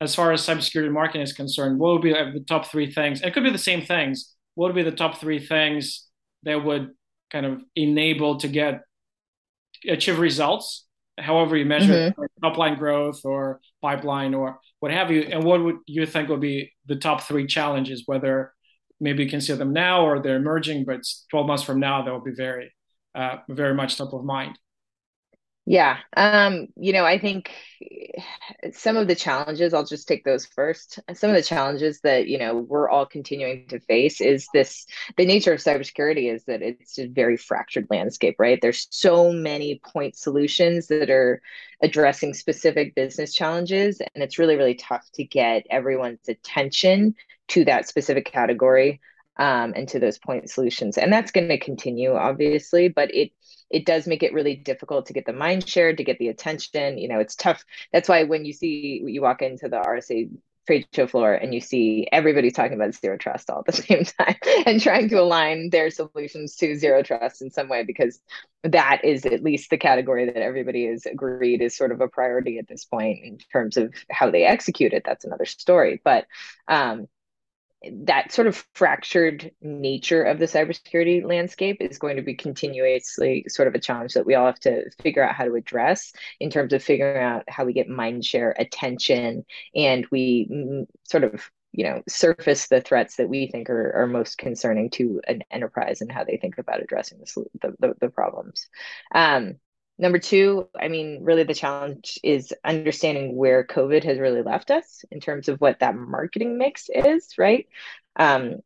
as 0.00 0.14
far 0.14 0.32
as 0.32 0.46
cybersecurity 0.46 0.90
marketing 0.90 1.22
is 1.22 1.32
concerned, 1.32 1.78
what 1.78 1.92
would 1.92 2.02
be 2.02 2.12
the 2.12 2.44
top 2.46 2.66
three 2.66 2.90
things? 2.90 3.20
It 3.20 3.34
could 3.34 3.44
be 3.44 3.50
the 3.50 3.58
same 3.58 3.82
things. 3.82 4.34
What 4.54 4.68
would 4.68 4.76
be 4.76 4.88
the 4.88 4.96
top 4.96 5.18
three 5.18 5.44
things 5.44 6.06
that 6.44 6.64
would 6.64 6.90
kind 7.30 7.46
of 7.46 7.62
enable 7.76 8.38
to 8.38 8.48
get 8.48 8.80
achieve 9.86 10.18
results, 10.18 10.86
however 11.18 11.56
you 11.56 11.64
measure 11.64 11.92
mm-hmm. 11.92 12.22
it, 12.22 12.30
top 12.42 12.56
line 12.56 12.78
growth 12.78 13.24
or 13.24 13.60
pipeline 13.82 14.34
or 14.34 14.58
what 14.80 14.92
have 14.92 15.10
you. 15.10 15.22
And 15.22 15.44
what 15.44 15.62
would 15.62 15.76
you 15.86 16.06
think 16.06 16.28
would 16.28 16.40
be 16.40 16.72
the 16.86 16.96
top 16.96 17.22
three 17.22 17.46
challenges, 17.46 18.02
whether 18.06 18.52
maybe 18.98 19.22
you 19.24 19.30
can 19.30 19.40
see 19.40 19.52
them 19.54 19.72
now 19.72 20.04
or 20.04 20.20
they're 20.20 20.36
emerging, 20.36 20.84
but 20.84 21.00
12 21.30 21.46
months 21.46 21.62
from 21.62 21.80
now, 21.80 22.02
they'll 22.02 22.20
be 22.20 22.34
very, 22.34 22.72
uh, 23.14 23.36
very 23.48 23.74
much 23.74 23.96
top 23.96 24.12
of 24.12 24.24
mind. 24.24 24.58
Yeah. 25.66 25.98
Um, 26.16 26.68
you 26.76 26.92
know, 26.92 27.04
I 27.04 27.18
think 27.18 27.50
some 28.72 28.96
of 28.96 29.06
the 29.06 29.14
challenges, 29.14 29.72
I'll 29.72 29.84
just 29.84 30.08
take 30.08 30.24
those 30.24 30.46
first. 30.46 30.98
Some 31.14 31.30
of 31.30 31.36
the 31.36 31.42
challenges 31.42 32.00
that, 32.00 32.26
you 32.26 32.38
know, 32.38 32.56
we're 32.56 32.88
all 32.88 33.06
continuing 33.06 33.68
to 33.68 33.78
face 33.80 34.20
is 34.20 34.48
this 34.52 34.86
the 35.16 35.26
nature 35.26 35.52
of 35.52 35.60
cybersecurity 35.60 36.32
is 36.32 36.44
that 36.44 36.62
it's 36.62 36.98
a 36.98 37.06
very 37.06 37.36
fractured 37.36 37.86
landscape, 37.90 38.36
right? 38.38 38.58
There's 38.60 38.88
so 38.90 39.32
many 39.32 39.80
point 39.84 40.16
solutions 40.16 40.88
that 40.88 41.10
are 41.10 41.40
addressing 41.82 42.34
specific 42.34 42.94
business 42.94 43.34
challenges. 43.34 44.00
And 44.00 44.24
it's 44.24 44.38
really, 44.38 44.56
really 44.56 44.74
tough 44.74 45.08
to 45.14 45.24
get 45.24 45.66
everyone's 45.70 46.28
attention 46.28 47.14
to 47.48 47.64
that 47.66 47.86
specific 47.86 48.24
category 48.24 49.00
um, 49.36 49.72
and 49.76 49.88
to 49.88 49.98
those 50.00 50.18
point 50.18 50.50
solutions. 50.50 50.98
And 50.98 51.12
that's 51.12 51.30
going 51.32 51.48
to 51.48 51.58
continue, 51.58 52.14
obviously, 52.14 52.88
but 52.88 53.14
it 53.14 53.30
it 53.70 53.86
does 53.86 54.06
make 54.06 54.22
it 54.22 54.34
really 54.34 54.56
difficult 54.56 55.06
to 55.06 55.12
get 55.12 55.26
the 55.26 55.32
mind 55.32 55.68
share, 55.68 55.94
to 55.94 56.04
get 56.04 56.18
the 56.18 56.28
attention. 56.28 56.98
You 56.98 57.08
know, 57.08 57.20
it's 57.20 57.36
tough. 57.36 57.64
That's 57.92 58.08
why 58.08 58.24
when 58.24 58.44
you 58.44 58.52
see 58.52 59.02
you 59.04 59.22
walk 59.22 59.42
into 59.42 59.68
the 59.68 59.76
RSA 59.76 60.30
trade 60.66 60.86
show 60.92 61.06
floor 61.06 61.32
and 61.32 61.54
you 61.54 61.60
see 61.60 62.06
everybody's 62.12 62.52
talking 62.52 62.74
about 62.74 62.94
zero 62.94 63.16
trust 63.16 63.50
all 63.50 63.60
at 63.60 63.66
the 63.66 63.72
same 63.82 64.04
time 64.04 64.36
and 64.66 64.80
trying 64.80 65.08
to 65.08 65.16
align 65.16 65.70
their 65.70 65.90
solutions 65.90 66.54
to 66.56 66.76
zero 66.76 67.02
trust 67.02 67.42
in 67.42 67.50
some 67.50 67.68
way 67.68 67.82
because 67.82 68.20
that 68.62 69.04
is 69.04 69.24
at 69.24 69.42
least 69.42 69.70
the 69.70 69.78
category 69.78 70.26
that 70.26 70.36
everybody 70.36 70.86
has 70.86 71.06
agreed 71.06 71.62
is 71.62 71.76
sort 71.76 71.92
of 71.92 72.00
a 72.00 72.08
priority 72.08 72.58
at 72.58 72.68
this 72.68 72.84
point 72.84 73.18
in 73.24 73.38
terms 73.52 73.76
of 73.76 73.92
how 74.10 74.30
they 74.30 74.44
execute 74.44 74.92
it 74.92 75.02
that's 75.04 75.24
another 75.24 75.46
story 75.46 76.00
but 76.04 76.26
um, 76.68 77.08
that 77.90 78.30
sort 78.30 78.46
of 78.46 78.66
fractured 78.74 79.52
nature 79.62 80.22
of 80.22 80.38
the 80.38 80.44
cybersecurity 80.44 81.24
landscape 81.24 81.78
is 81.80 81.98
going 81.98 82.16
to 82.16 82.22
be 82.22 82.34
continuously 82.34 83.44
sort 83.48 83.68
of 83.68 83.74
a 83.74 83.78
challenge 83.78 84.12
that 84.14 84.26
we 84.26 84.34
all 84.34 84.46
have 84.46 84.60
to 84.60 84.90
figure 85.02 85.22
out 85.22 85.34
how 85.34 85.44
to 85.44 85.54
address 85.54 86.12
in 86.40 86.50
terms 86.50 86.72
of 86.72 86.82
figuring 86.82 87.22
out 87.22 87.44
how 87.48 87.64
we 87.64 87.72
get 87.72 87.88
mind 87.88 88.24
share 88.24 88.54
attention 88.58 89.44
and 89.74 90.06
we 90.10 90.86
sort 91.04 91.24
of 91.24 91.50
you 91.72 91.84
know 91.84 92.02
surface 92.08 92.66
the 92.66 92.80
threats 92.80 93.16
that 93.16 93.28
we 93.28 93.46
think 93.46 93.70
are, 93.70 94.02
are 94.02 94.06
most 94.06 94.36
concerning 94.36 94.90
to 94.90 95.20
an 95.26 95.42
enterprise 95.50 96.00
and 96.00 96.12
how 96.12 96.24
they 96.24 96.36
think 96.36 96.58
about 96.58 96.82
addressing 96.82 97.18
the, 97.18 97.74
the, 97.78 97.94
the 98.00 98.08
problems. 98.10 98.68
Um, 99.14 99.56
Number 100.00 100.18
two, 100.18 100.66
I 100.80 100.88
mean, 100.88 101.18
really 101.22 101.42
the 101.42 101.52
challenge 101.52 102.18
is 102.24 102.54
understanding 102.64 103.36
where 103.36 103.66
COVID 103.66 104.02
has 104.04 104.18
really 104.18 104.40
left 104.40 104.70
us 104.70 105.04
in 105.10 105.20
terms 105.20 105.50
of 105.50 105.60
what 105.60 105.80
that 105.80 105.94
marketing 105.94 106.56
mix 106.56 106.88
is, 106.88 107.34
right? 107.36 107.68
Um, 108.16 108.60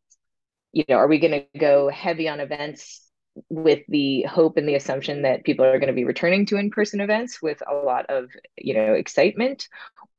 you 0.73 0.85
know, 0.89 0.95
are 0.95 1.09
we 1.09 1.19
going 1.19 1.33
to 1.53 1.59
go 1.59 1.89
heavy 1.89 2.29
on 2.29 2.39
events 2.39 3.01
with 3.49 3.81
the 3.89 4.23
hope 4.23 4.59
and 4.59 4.69
the 4.69 4.77
assumption 4.77 5.23
that 5.23 5.43
people 5.43 5.65
are 5.65 5.81
going 5.81 5.89
to 5.89 5.93
be 5.93 6.05
returning 6.05 6.47
to 6.47 6.57
in-person 6.57 7.01
events 7.01 7.43
with 7.43 7.61
a 7.69 7.75
lot 7.75 8.07
of, 8.11 8.31
you 8.57 8.75
know, 8.75 8.93
excitement? 8.93 9.69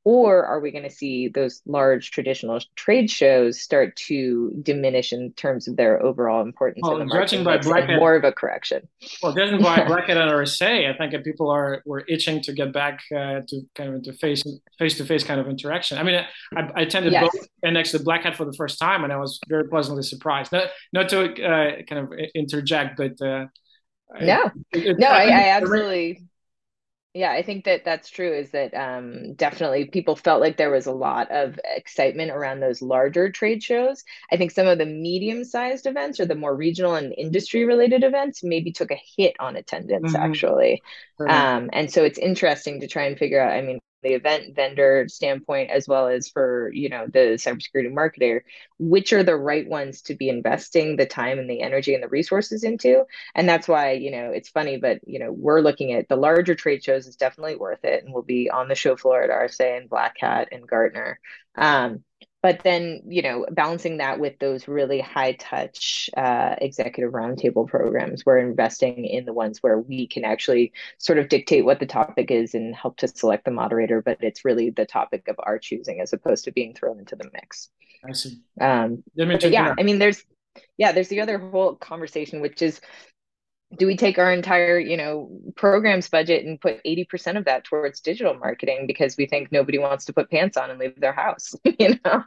Or 0.06 0.46
are 0.46 0.60
we 0.60 0.70
going 0.70 0.84
to 0.84 0.90
see 0.90 1.26
those 1.26 1.62
large 1.66 2.12
traditional 2.12 2.60
trade 2.76 3.10
shows 3.10 3.60
start 3.60 3.96
to 3.96 4.52
diminish 4.62 5.12
in 5.12 5.32
terms 5.32 5.66
of 5.66 5.76
their 5.76 6.00
overall 6.00 6.42
importance 6.42 6.84
well, 6.84 7.00
in 7.00 7.08
the 7.08 7.12
judging 7.12 7.42
by 7.42 7.58
Black 7.58 7.88
more 7.88 8.14
of 8.14 8.22
a 8.22 8.30
correction. 8.30 8.86
Well 9.20 9.32
judging 9.32 9.60
by 9.60 9.84
Black 9.88 10.06
Hat 10.06 10.16
and 10.16 10.30
RSA 10.30 10.94
i 10.94 10.96
think 10.96 11.10
that 11.10 11.24
people 11.24 11.50
are 11.50 11.82
were 11.84 12.04
itching 12.08 12.40
to 12.42 12.52
get 12.52 12.72
back 12.72 13.00
uh, 13.10 13.40
to 13.48 13.62
kind 13.74 13.88
of 13.88 13.96
into 13.96 14.12
face 14.12 14.44
face 14.78 14.96
to 14.98 15.04
face 15.04 15.24
kind 15.24 15.40
of 15.40 15.48
interaction. 15.48 15.98
I 15.98 16.04
mean 16.04 16.24
i, 16.56 16.60
I 16.76 16.82
attended 16.82 17.12
yes. 17.12 17.28
both 17.28 17.48
next 17.64 17.90
to 17.90 17.98
Black 17.98 18.22
Hat 18.22 18.36
for 18.36 18.44
the 18.44 18.54
first 18.54 18.78
time 18.78 19.02
and 19.02 19.12
i 19.12 19.16
was 19.16 19.40
very 19.48 19.68
pleasantly 19.68 20.04
surprised. 20.04 20.52
Not, 20.52 20.68
not 20.92 21.08
to 21.08 21.18
uh, 21.44 21.82
kind 21.82 22.06
of 22.06 22.12
interject 22.32 22.96
but 22.96 23.20
uh, 23.20 23.46
no. 24.20 24.52
it, 24.70 25.00
no 25.00 25.08
I, 25.08 25.24
I, 25.24 25.26
I 25.26 25.48
absolutely 25.48 26.22
yeah, 27.16 27.32
I 27.32 27.42
think 27.42 27.64
that 27.64 27.82
that's 27.82 28.10
true. 28.10 28.30
Is 28.34 28.50
that 28.50 28.74
um, 28.74 29.32
definitely 29.34 29.86
people 29.86 30.16
felt 30.16 30.42
like 30.42 30.58
there 30.58 30.70
was 30.70 30.84
a 30.84 30.92
lot 30.92 31.30
of 31.30 31.58
excitement 31.64 32.30
around 32.30 32.60
those 32.60 32.82
larger 32.82 33.30
trade 33.30 33.62
shows. 33.62 34.04
I 34.30 34.36
think 34.36 34.50
some 34.50 34.66
of 34.66 34.76
the 34.76 34.84
medium 34.84 35.42
sized 35.44 35.86
events 35.86 36.20
or 36.20 36.26
the 36.26 36.34
more 36.34 36.54
regional 36.54 36.94
and 36.94 37.14
industry 37.16 37.64
related 37.64 38.04
events 38.04 38.44
maybe 38.44 38.70
took 38.70 38.90
a 38.90 39.00
hit 39.16 39.34
on 39.40 39.56
attendance 39.56 40.12
mm-hmm. 40.12 40.22
actually. 40.22 40.82
Um, 41.18 41.70
and 41.72 41.90
so 41.90 42.04
it's 42.04 42.18
interesting 42.18 42.80
to 42.80 42.86
try 42.86 43.04
and 43.04 43.16
figure 43.16 43.40
out. 43.40 43.54
I 43.54 43.62
mean, 43.62 43.78
the 44.06 44.14
event 44.14 44.54
vendor 44.54 45.06
standpoint 45.08 45.70
as 45.70 45.88
well 45.88 46.06
as 46.06 46.28
for 46.28 46.70
you 46.72 46.88
know 46.88 47.06
the 47.08 47.34
cybersecurity 47.36 47.92
marketer 47.92 48.42
which 48.78 49.12
are 49.12 49.24
the 49.24 49.34
right 49.34 49.68
ones 49.68 50.02
to 50.02 50.14
be 50.14 50.28
investing 50.28 50.96
the 50.96 51.06
time 51.06 51.38
and 51.38 51.50
the 51.50 51.60
energy 51.60 51.94
and 51.94 52.02
the 52.02 52.08
resources 52.08 52.62
into? 52.62 53.04
And 53.34 53.48
that's 53.48 53.66
why 53.66 53.92
you 53.92 54.12
know 54.12 54.30
it's 54.30 54.48
funny 54.48 54.76
but 54.76 55.00
you 55.06 55.18
know 55.18 55.32
we're 55.32 55.60
looking 55.60 55.92
at 55.92 56.08
the 56.08 56.16
larger 56.16 56.54
trade 56.54 56.84
shows 56.84 57.06
is 57.06 57.16
definitely 57.16 57.56
worth 57.56 57.84
it 57.84 58.04
and 58.04 58.12
we'll 58.12 58.22
be 58.22 58.48
on 58.48 58.68
the 58.68 58.74
show 58.76 58.96
floor 58.96 59.22
at 59.22 59.30
rsa 59.30 59.78
and 59.78 59.90
black 59.90 60.16
hat 60.20 60.48
and 60.52 60.68
gartner. 60.68 61.18
Um, 61.56 62.04
but 62.46 62.62
then 62.62 63.00
you 63.08 63.22
know 63.22 63.44
balancing 63.50 63.96
that 63.96 64.20
with 64.20 64.38
those 64.38 64.68
really 64.68 65.00
high 65.00 65.32
touch 65.32 66.08
uh, 66.16 66.54
executive 66.60 67.12
roundtable 67.12 67.66
programs 67.66 68.24
we're 68.24 68.38
investing 68.38 69.04
in 69.04 69.24
the 69.24 69.32
ones 69.32 69.62
where 69.64 69.80
we 69.80 70.06
can 70.06 70.24
actually 70.24 70.72
sort 70.98 71.18
of 71.18 71.28
dictate 71.28 71.64
what 71.64 71.80
the 71.80 71.86
topic 71.86 72.30
is 72.30 72.54
and 72.54 72.72
help 72.76 72.96
to 72.96 73.08
select 73.08 73.44
the 73.44 73.50
moderator 73.50 74.00
but 74.00 74.16
it's 74.20 74.44
really 74.44 74.70
the 74.70 74.86
topic 74.86 75.26
of 75.26 75.34
our 75.40 75.58
choosing 75.58 76.00
as 76.00 76.12
opposed 76.12 76.44
to 76.44 76.52
being 76.52 76.72
thrown 76.72 77.00
into 77.00 77.16
the 77.16 77.28
mix 77.32 77.68
I 78.08 78.12
see. 78.12 78.38
Um, 78.60 79.02
yeah, 79.16 79.74
I 79.78 79.82
mean, 79.82 79.98
there's 79.98 80.22
yeah, 80.78 80.92
there's 80.92 81.08
the 81.08 81.20
other 81.20 81.38
whole 81.38 81.74
conversation, 81.74 82.40
which 82.40 82.62
is 82.62 82.80
do 83.76 83.86
we 83.86 83.96
take 83.96 84.18
our 84.18 84.32
entire 84.32 84.78
you 84.78 84.96
know 84.96 85.30
programs 85.56 86.08
budget 86.08 86.44
and 86.44 86.60
put 86.60 86.82
80% 86.84 87.36
of 87.36 87.44
that 87.46 87.64
towards 87.64 88.00
digital 88.00 88.34
marketing 88.34 88.86
because 88.86 89.16
we 89.16 89.26
think 89.26 89.50
nobody 89.50 89.78
wants 89.78 90.04
to 90.06 90.12
put 90.12 90.30
pants 90.30 90.56
on 90.56 90.70
and 90.70 90.78
leave 90.78 90.98
their 91.00 91.12
house 91.12 91.54
you 91.78 91.98
know? 92.04 92.22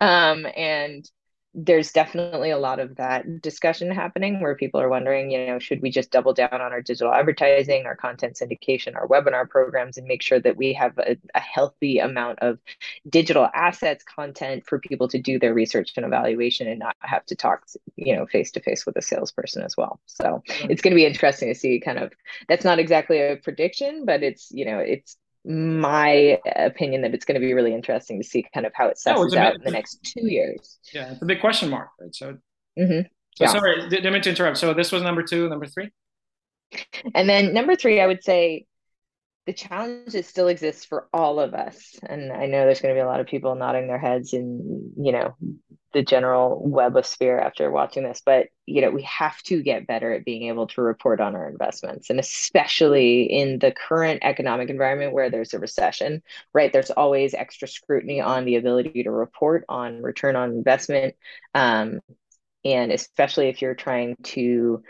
Um, 0.00 0.46
and 0.56 1.08
there's 1.54 1.92
definitely 1.92 2.50
a 2.50 2.58
lot 2.58 2.80
of 2.80 2.96
that 2.96 3.42
discussion 3.42 3.90
happening 3.90 4.40
where 4.40 4.54
people 4.54 4.80
are 4.80 4.88
wondering, 4.88 5.30
you 5.30 5.46
know, 5.46 5.58
should 5.58 5.82
we 5.82 5.90
just 5.90 6.10
double 6.10 6.32
down 6.32 6.52
on 6.52 6.72
our 6.72 6.80
digital 6.80 7.12
advertising, 7.12 7.84
our 7.84 7.94
content 7.94 8.36
syndication, 8.40 8.96
our 8.96 9.06
webinar 9.06 9.48
programs, 9.48 9.98
and 9.98 10.06
make 10.06 10.22
sure 10.22 10.40
that 10.40 10.56
we 10.56 10.72
have 10.72 10.96
a, 10.98 11.16
a 11.34 11.40
healthy 11.40 11.98
amount 11.98 12.38
of 12.38 12.58
digital 13.08 13.48
assets 13.54 14.02
content 14.02 14.64
for 14.66 14.78
people 14.78 15.08
to 15.08 15.18
do 15.18 15.38
their 15.38 15.52
research 15.52 15.92
and 15.96 16.06
evaluation 16.06 16.68
and 16.68 16.78
not 16.78 16.96
have 17.00 17.26
to 17.26 17.36
talk, 17.36 17.66
you 17.96 18.16
know, 18.16 18.24
face 18.26 18.50
to 18.52 18.60
face 18.60 18.86
with 18.86 18.96
a 18.96 19.02
salesperson 19.02 19.62
as 19.62 19.76
well. 19.76 20.00
So 20.06 20.42
mm-hmm. 20.48 20.70
it's 20.70 20.80
going 20.80 20.92
to 20.92 20.96
be 20.96 21.06
interesting 21.06 21.48
to 21.48 21.54
see 21.54 21.80
kind 21.80 21.98
of 21.98 22.12
that's 22.48 22.64
not 22.64 22.78
exactly 22.78 23.20
a 23.20 23.36
prediction, 23.36 24.06
but 24.06 24.22
it's, 24.22 24.50
you 24.52 24.64
know, 24.64 24.78
it's 24.78 25.18
my 25.44 26.38
opinion 26.56 27.02
that 27.02 27.14
it's 27.14 27.24
going 27.24 27.40
to 27.40 27.44
be 27.44 27.52
really 27.52 27.74
interesting 27.74 28.20
to 28.20 28.26
see 28.26 28.46
kind 28.54 28.66
of 28.66 28.72
how 28.74 28.86
it 28.88 28.98
settles 28.98 29.34
out 29.34 29.56
in 29.56 29.62
the 29.62 29.70
next 29.70 30.02
two 30.02 30.26
years. 30.30 30.78
Yeah, 30.92 31.12
it's 31.12 31.22
a 31.22 31.26
big 31.26 31.40
question 31.40 31.68
mark, 31.68 31.88
right? 32.00 32.14
So, 32.14 32.36
mm-hmm. 32.78 33.00
so 33.34 33.44
yeah. 33.44 33.46
sorry, 33.48 33.88
didn't 33.88 34.12
mean 34.12 34.22
to 34.22 34.30
interrupt. 34.30 34.58
So 34.58 34.72
this 34.74 34.92
was 34.92 35.02
number 35.02 35.22
two, 35.22 35.48
number 35.48 35.66
three, 35.66 35.90
and 37.14 37.28
then 37.28 37.52
number 37.52 37.76
three, 37.76 38.00
I 38.00 38.06
would 38.06 38.22
say 38.22 38.66
the 39.46 39.52
challenge 39.52 40.12
that 40.12 40.24
still 40.24 40.48
exists 40.48 40.84
for 40.84 41.08
all 41.12 41.40
of 41.40 41.54
us. 41.54 41.98
And 42.04 42.32
I 42.32 42.46
know 42.46 42.64
there's 42.64 42.80
going 42.80 42.94
to 42.94 42.98
be 42.98 43.02
a 43.02 43.06
lot 43.06 43.20
of 43.20 43.26
people 43.26 43.54
nodding 43.54 43.88
their 43.88 43.98
heads 43.98 44.32
and 44.32 44.92
you 44.96 45.12
know, 45.12 45.34
the 45.92 46.02
general 46.02 46.62
webosphere 46.66 47.40
after 47.40 47.70
watching 47.70 48.02
this, 48.02 48.22
but 48.24 48.48
you 48.66 48.80
know, 48.80 48.90
we 48.90 49.02
have 49.02 49.40
to 49.42 49.62
get 49.62 49.86
better 49.86 50.12
at 50.12 50.24
being 50.24 50.48
able 50.48 50.66
to 50.68 50.82
report 50.82 51.20
on 51.20 51.34
our 51.34 51.48
investments. 51.48 52.10
And 52.10 52.18
especially 52.20 53.24
in 53.24 53.58
the 53.58 53.72
current 53.72 54.20
economic 54.22 54.70
environment 54.70 55.12
where 55.12 55.30
there's 55.30 55.54
a 55.54 55.58
recession, 55.58 56.22
right? 56.54 56.72
There's 56.72 56.90
always 56.90 57.34
extra 57.34 57.68
scrutiny 57.68 58.20
on 58.20 58.44
the 58.44 58.56
ability 58.56 59.02
to 59.02 59.10
report 59.10 59.64
on 59.68 60.00
return 60.02 60.36
on 60.36 60.50
investment. 60.50 61.14
Um, 61.54 62.00
and 62.64 62.92
especially 62.92 63.48
if 63.48 63.60
you're 63.60 63.74
trying 63.74 64.16
to 64.22 64.82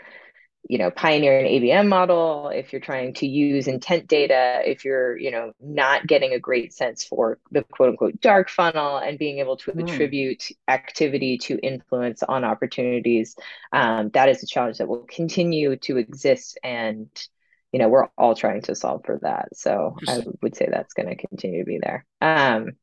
you 0.69 0.77
know 0.77 0.89
pioneer 0.89 1.39
an 1.39 1.45
abm 1.45 1.87
model 1.87 2.49
if 2.49 2.71
you're 2.71 2.81
trying 2.81 3.13
to 3.13 3.27
use 3.27 3.67
intent 3.67 4.07
data 4.07 4.61
if 4.65 4.85
you're 4.85 5.17
you 5.17 5.29
know 5.29 5.51
not 5.61 6.07
getting 6.07 6.33
a 6.33 6.39
great 6.39 6.73
sense 6.73 7.03
for 7.03 7.37
the 7.51 7.63
quote 7.63 7.89
unquote 7.89 8.19
dark 8.21 8.49
funnel 8.49 8.97
and 8.97 9.19
being 9.19 9.39
able 9.39 9.57
to 9.57 9.71
mm. 9.71 9.83
attribute 9.83 10.47
activity 10.67 11.37
to 11.37 11.57
influence 11.59 12.23
on 12.23 12.43
opportunities 12.43 13.35
um, 13.73 14.09
that 14.13 14.29
is 14.29 14.41
a 14.41 14.47
challenge 14.47 14.77
that 14.77 14.87
will 14.87 15.05
continue 15.09 15.75
to 15.75 15.97
exist 15.97 16.57
and 16.63 17.09
you 17.73 17.79
know 17.79 17.89
we're 17.89 18.07
all 18.17 18.35
trying 18.35 18.61
to 18.61 18.75
solve 18.75 19.03
for 19.03 19.19
that. 19.23 19.49
So 19.57 19.97
i 20.07 20.23
would 20.41 20.55
say 20.55 20.69
that's 20.71 20.93
going 20.93 21.09
to 21.09 21.15
continue 21.15 21.59
to 21.59 21.65
be 21.65 21.79
there. 21.81 22.05
Um, 22.21 22.73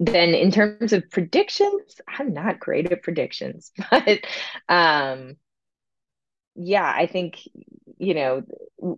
then 0.00 0.30
in 0.30 0.52
terms 0.52 0.92
of 0.92 1.10
predictions 1.10 2.00
i'm 2.06 2.32
not 2.32 2.60
great 2.60 2.92
at 2.92 3.02
predictions 3.02 3.72
but 3.90 4.20
um, 4.68 5.36
yeah, 6.58 6.92
I 6.94 7.06
think, 7.06 7.38
you 7.98 8.14
know, 8.14 8.42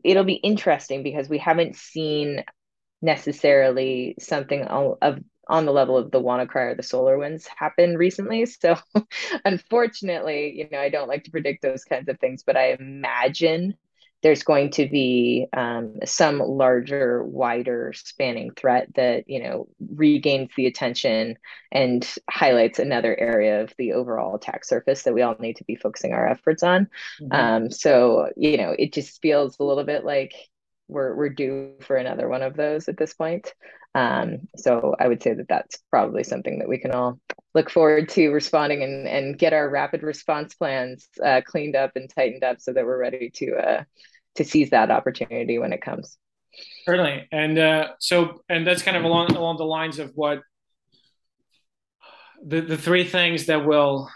it'll 0.02 0.24
be 0.24 0.34
interesting 0.34 1.02
because 1.02 1.28
we 1.28 1.38
haven't 1.38 1.76
seen 1.76 2.44
necessarily 3.02 4.16
something 4.18 4.62
of 4.64 5.20
on 5.48 5.66
the 5.66 5.72
level 5.72 5.98
of 5.98 6.10
the 6.10 6.20
WannaCry 6.20 6.72
or 6.72 6.74
the 6.74 6.82
Solar 6.82 7.18
Winds 7.18 7.46
happen 7.46 7.96
recently. 7.96 8.46
So 8.60 8.76
unfortunately, 9.44 10.52
you 10.56 10.68
know, 10.70 10.80
I 10.80 10.88
don't 10.90 11.08
like 11.08 11.24
to 11.24 11.30
predict 11.30 11.62
those 11.62 11.84
kinds 11.84 12.08
of 12.08 12.18
things, 12.20 12.44
but 12.44 12.56
I 12.56 12.72
imagine 12.72 13.74
there's 14.22 14.42
going 14.42 14.70
to 14.70 14.86
be 14.86 15.46
um, 15.56 15.96
some 16.04 16.38
larger, 16.38 17.24
wider 17.24 17.92
spanning 17.94 18.50
threat 18.52 18.88
that 18.94 19.28
you 19.28 19.42
know 19.42 19.68
regains 19.94 20.50
the 20.56 20.66
attention 20.66 21.36
and 21.72 22.14
highlights 22.28 22.78
another 22.78 23.18
area 23.18 23.62
of 23.62 23.72
the 23.78 23.92
overall 23.92 24.34
attack 24.34 24.64
surface 24.64 25.02
that 25.04 25.14
we 25.14 25.22
all 25.22 25.36
need 25.38 25.56
to 25.56 25.64
be 25.64 25.76
focusing 25.76 26.12
our 26.12 26.28
efforts 26.28 26.62
on. 26.62 26.88
Mm-hmm. 27.20 27.32
Um, 27.32 27.70
so 27.70 28.30
you 28.36 28.56
know, 28.56 28.74
it 28.78 28.92
just 28.92 29.20
feels 29.22 29.58
a 29.58 29.64
little 29.64 29.84
bit 29.84 30.04
like 30.04 30.34
we're 30.88 31.14
we're 31.14 31.28
due 31.30 31.74
for 31.80 31.96
another 31.96 32.28
one 32.28 32.42
of 32.42 32.56
those 32.56 32.88
at 32.88 32.96
this 32.96 33.14
point. 33.14 33.54
Um, 33.94 34.48
so 34.56 34.94
I 34.98 35.08
would 35.08 35.22
say 35.22 35.34
that 35.34 35.48
that's 35.48 35.78
probably 35.90 36.24
something 36.24 36.58
that 36.58 36.68
we 36.68 36.78
can 36.78 36.92
all 36.92 37.18
look 37.54 37.70
forward 37.70 38.08
to 38.10 38.30
responding 38.30 38.82
and 38.82 39.08
and 39.08 39.38
get 39.38 39.52
our 39.52 39.68
rapid 39.68 40.02
response 40.02 40.54
plans 40.54 41.08
uh, 41.24 41.40
cleaned 41.44 41.76
up 41.76 41.92
and 41.96 42.08
tightened 42.08 42.44
up 42.44 42.60
so 42.60 42.72
that 42.72 42.84
we're 42.84 42.98
ready 42.98 43.30
to 43.34 43.54
uh, 43.56 43.84
to 44.36 44.44
seize 44.44 44.70
that 44.70 44.90
opportunity 44.90 45.58
when 45.58 45.72
it 45.72 45.82
comes. 45.82 46.16
Certainly, 46.84 47.28
and 47.32 47.58
uh, 47.58 47.88
so 47.98 48.42
and 48.48 48.66
that's 48.66 48.82
kind 48.82 48.96
of 48.96 49.04
along 49.04 49.36
along 49.36 49.56
the 49.56 49.64
lines 49.64 49.98
of 49.98 50.12
what 50.14 50.40
the 52.44 52.60
the 52.60 52.78
three 52.78 53.04
things 53.04 53.46
that 53.46 53.66
will 53.66 54.10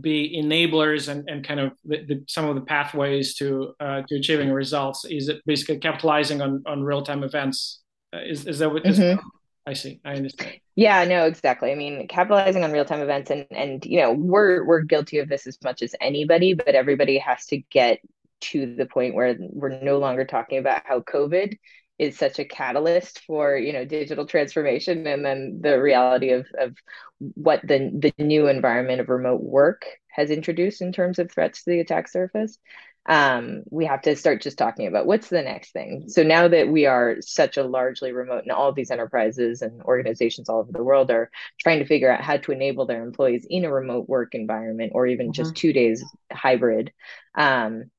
be 0.00 0.42
enablers 0.42 1.08
and, 1.08 1.28
and 1.30 1.46
kind 1.46 1.60
of 1.60 1.72
the, 1.84 2.04
the, 2.04 2.24
some 2.26 2.46
of 2.46 2.56
the 2.56 2.60
pathways 2.62 3.34
to 3.36 3.74
uh, 3.78 4.02
to 4.08 4.16
achieving 4.16 4.50
results 4.50 5.04
is 5.04 5.28
it 5.28 5.40
basically 5.46 5.78
capitalizing 5.78 6.40
on 6.40 6.62
on 6.66 6.82
real 6.82 7.02
time 7.02 7.22
events 7.22 7.80
uh, 8.12 8.18
is 8.26 8.46
is 8.46 8.58
that 8.58 8.72
what 8.72 8.82
mm-hmm. 8.82 9.20
I 9.66 9.72
see. 9.72 10.00
I 10.04 10.14
understand. 10.14 10.60
Yeah 10.76 11.04
no 11.04 11.24
exactly. 11.24 11.72
I 11.72 11.74
mean 11.74 12.06
capitalizing 12.08 12.64
on 12.64 12.72
real 12.72 12.84
time 12.84 13.00
events 13.00 13.30
and 13.30 13.46
and 13.50 13.84
you 13.84 14.00
know 14.00 14.12
we're 14.12 14.64
we're 14.64 14.82
guilty 14.82 15.18
of 15.18 15.28
this 15.28 15.46
as 15.46 15.58
much 15.62 15.82
as 15.82 15.94
anybody 16.00 16.54
but 16.54 16.74
everybody 16.74 17.18
has 17.18 17.46
to 17.46 17.58
get 17.58 18.00
to 18.42 18.74
the 18.74 18.86
point 18.86 19.14
where 19.14 19.36
we're 19.38 19.80
no 19.80 19.98
longer 19.98 20.24
talking 20.24 20.58
about 20.58 20.82
how 20.84 21.00
COVID 21.00 21.56
is 21.98 22.18
such 22.18 22.38
a 22.38 22.44
catalyst 22.44 23.20
for 23.26 23.56
you 23.56 23.72
know 23.72 23.84
digital 23.84 24.26
transformation 24.26 25.06
and 25.06 25.24
then 25.24 25.60
the 25.62 25.80
reality 25.80 26.30
of 26.30 26.46
of 26.58 26.76
what 27.18 27.60
the 27.62 27.90
the 27.94 28.24
new 28.24 28.48
environment 28.48 29.00
of 29.00 29.08
remote 29.08 29.40
work 29.40 29.86
has 30.08 30.30
introduced 30.30 30.82
in 30.82 30.92
terms 30.92 31.18
of 31.18 31.30
threats 31.30 31.62
to 31.62 31.70
the 31.70 31.80
attack 31.80 32.08
surface 32.08 32.58
um, 33.06 33.62
we 33.70 33.84
have 33.84 34.02
to 34.02 34.16
start 34.16 34.40
just 34.40 34.56
talking 34.56 34.86
about 34.86 35.06
what's 35.06 35.28
the 35.28 35.42
next 35.42 35.72
thing 35.72 36.04
so 36.08 36.22
now 36.22 36.48
that 36.48 36.68
we 36.68 36.86
are 36.86 37.16
such 37.20 37.56
a 37.56 37.62
largely 37.62 38.12
remote 38.12 38.42
and 38.42 38.52
all 38.52 38.72
these 38.72 38.90
enterprises 38.90 39.62
and 39.62 39.82
organizations 39.82 40.48
all 40.48 40.60
over 40.60 40.72
the 40.72 40.82
world 40.82 41.10
are 41.10 41.30
trying 41.60 41.78
to 41.78 41.86
figure 41.86 42.10
out 42.10 42.22
how 42.22 42.36
to 42.36 42.52
enable 42.52 42.86
their 42.86 43.02
employees 43.02 43.46
in 43.48 43.64
a 43.64 43.72
remote 43.72 44.08
work 44.08 44.34
environment 44.34 44.92
or 44.94 45.06
even 45.06 45.26
mm-hmm. 45.26 45.32
just 45.32 45.54
two 45.54 45.72
days 45.72 46.04
hybrid 46.32 46.92
um, 47.36 47.90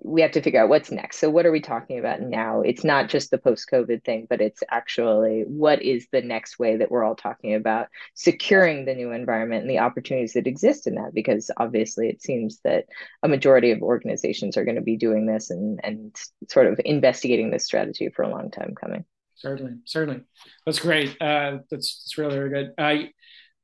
we 0.00 0.22
have 0.22 0.30
to 0.32 0.42
figure 0.42 0.62
out 0.62 0.68
what's 0.68 0.92
next. 0.92 1.18
So, 1.18 1.28
what 1.28 1.44
are 1.44 1.50
we 1.50 1.60
talking 1.60 1.98
about 1.98 2.20
now? 2.20 2.60
It's 2.60 2.84
not 2.84 3.08
just 3.08 3.30
the 3.30 3.38
post 3.38 3.68
COVID 3.70 4.04
thing, 4.04 4.26
but 4.30 4.40
it's 4.40 4.62
actually 4.70 5.44
what 5.46 5.82
is 5.82 6.06
the 6.12 6.22
next 6.22 6.58
way 6.58 6.76
that 6.76 6.90
we're 6.90 7.04
all 7.04 7.16
talking 7.16 7.54
about 7.54 7.88
securing 8.14 8.84
the 8.84 8.94
new 8.94 9.10
environment 9.10 9.62
and 9.62 9.70
the 9.70 9.80
opportunities 9.80 10.34
that 10.34 10.46
exist 10.46 10.86
in 10.86 10.94
that? 10.94 11.14
Because 11.14 11.50
obviously, 11.56 12.08
it 12.08 12.22
seems 12.22 12.60
that 12.64 12.86
a 13.22 13.28
majority 13.28 13.72
of 13.72 13.82
organizations 13.82 14.56
are 14.56 14.64
going 14.64 14.76
to 14.76 14.82
be 14.82 14.96
doing 14.96 15.26
this 15.26 15.50
and, 15.50 15.80
and 15.82 16.16
sort 16.48 16.68
of 16.68 16.80
investigating 16.84 17.50
this 17.50 17.64
strategy 17.64 18.08
for 18.08 18.22
a 18.22 18.30
long 18.30 18.50
time 18.50 18.74
coming. 18.80 19.04
Certainly, 19.34 19.78
certainly. 19.84 20.22
That's 20.64 20.80
great. 20.80 21.10
Uh, 21.20 21.58
that's, 21.70 22.02
that's 22.02 22.18
really, 22.18 22.38
really 22.38 22.50
good. 22.50 22.72
I 22.78 23.10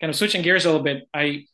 kind 0.00 0.10
of 0.10 0.16
switching 0.16 0.42
gears 0.42 0.64
a 0.64 0.68
little 0.68 0.84
bit. 0.84 1.08
I 1.14 1.46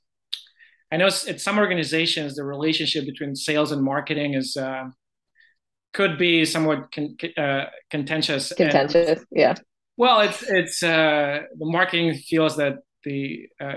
I 0.93 0.97
know 0.97 1.07
at 1.07 1.41
some 1.41 1.59
organizations 1.59 2.35
the 2.35 2.45
relationship 2.45 3.07
between 3.07 3.37
sales 3.37 3.73
and 3.73 3.83
marketing 3.83 4.35
is 4.35 4.57
uh, 4.57 4.89
could 5.93 6.19
be 6.19 6.45
somewhat 6.45 6.91
con- 6.93 7.17
uh, 7.37 7.67
contentious. 7.91 8.53
Contentious, 8.53 9.19
and, 9.19 9.27
yeah. 9.31 9.55
Well, 9.97 10.21
it's 10.21 10.43
it's 10.43 10.83
uh, 10.83 11.41
the 11.59 11.67
marketing 11.67 12.15
feels 12.15 12.57
that 12.57 12.79
the 13.05 13.49
uh, 13.61 13.77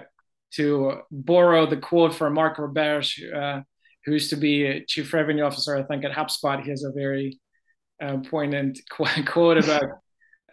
to 0.55 1.01
borrow 1.11 1.65
the 1.65 1.77
quote 1.77 2.13
from 2.13 2.33
Mark 2.33 2.57
Roberge, 2.57 3.19
uh, 3.33 3.61
who 4.05 4.13
used 4.13 4.29
to 4.29 4.35
be 4.35 4.83
chief 4.87 5.13
revenue 5.13 5.43
officer, 5.43 5.75
I 5.75 5.83
think 5.83 6.05
at 6.05 6.11
HubSpot. 6.11 6.61
He 6.63 6.69
has 6.69 6.83
a 6.83 6.91
very 6.91 7.39
uh, 8.01 8.17
poignant 8.29 8.79
quote 8.89 9.57
about 9.57 9.83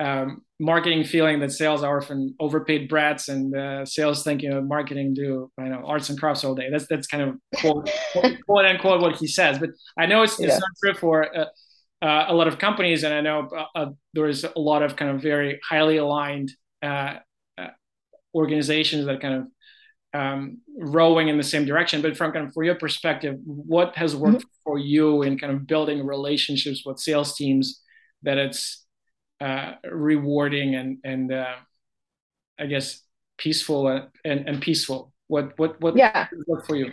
um, 0.00 0.42
marketing 0.58 1.04
feeling 1.04 1.40
that 1.40 1.52
sales 1.52 1.82
are 1.82 1.98
often 1.98 2.34
overpaid 2.40 2.88
brats 2.88 3.28
and 3.28 3.54
uh, 3.54 3.84
sales 3.84 4.24
thinking 4.24 4.50
of 4.50 4.64
marketing 4.64 5.12
do 5.12 5.50
you 5.58 5.64
know 5.64 5.82
arts 5.84 6.08
and 6.08 6.18
crafts 6.18 6.42
all 6.42 6.54
day. 6.54 6.70
That's 6.70 6.86
that's 6.88 7.06
kind 7.06 7.22
of 7.22 7.36
quote 7.60 7.90
quote 8.46 8.64
unquote 8.72 9.02
what 9.02 9.16
he 9.16 9.26
says. 9.26 9.58
But 9.58 9.70
I 9.98 10.06
know 10.06 10.22
it's, 10.22 10.40
it's 10.40 10.58
not 10.58 10.70
true 10.82 10.94
for 10.94 11.36
uh, 11.36 11.44
uh, 12.02 12.24
a 12.28 12.34
lot 12.34 12.48
of 12.48 12.58
companies, 12.58 13.04
and 13.04 13.12
I 13.12 13.20
know 13.20 13.48
uh, 13.54 13.78
uh, 13.78 13.86
there 14.14 14.26
is 14.26 14.44
a 14.44 14.58
lot 14.58 14.82
of 14.82 14.96
kind 14.96 15.10
of 15.10 15.20
very 15.20 15.60
highly 15.68 15.98
aligned 15.98 16.50
uh, 16.82 17.16
organizations 18.34 19.04
that 19.04 19.20
kind 19.20 19.34
of 19.34 20.18
um, 20.18 20.58
rowing 20.78 21.28
in 21.28 21.36
the 21.36 21.42
same 21.42 21.66
direction. 21.66 22.00
But 22.00 22.16
from 22.16 22.32
kind 22.32 22.46
of 22.46 22.54
for 22.54 22.64
your 22.64 22.76
perspective, 22.76 23.36
what 23.44 23.94
has 23.96 24.16
worked 24.16 24.38
mm-hmm. 24.38 24.62
for 24.64 24.78
you 24.78 25.22
in 25.24 25.38
kind 25.38 25.52
of 25.52 25.66
building 25.66 26.06
relationships 26.06 26.84
with 26.86 26.98
sales 26.98 27.36
teams 27.36 27.82
that 28.22 28.38
it's 28.38 28.86
uh, 29.40 29.74
rewarding 29.84 30.74
and 30.74 30.98
and 31.04 31.32
uh, 31.32 31.56
I 32.58 32.66
guess 32.66 33.02
peaceful 33.38 33.88
and, 33.88 34.08
and, 34.24 34.48
and 34.48 34.60
peaceful? 34.60 35.12
What 35.28 35.58
what 35.58 35.80
what 35.80 35.96
yeah 35.96 36.28
work 36.46 36.66
for 36.66 36.76
you? 36.76 36.92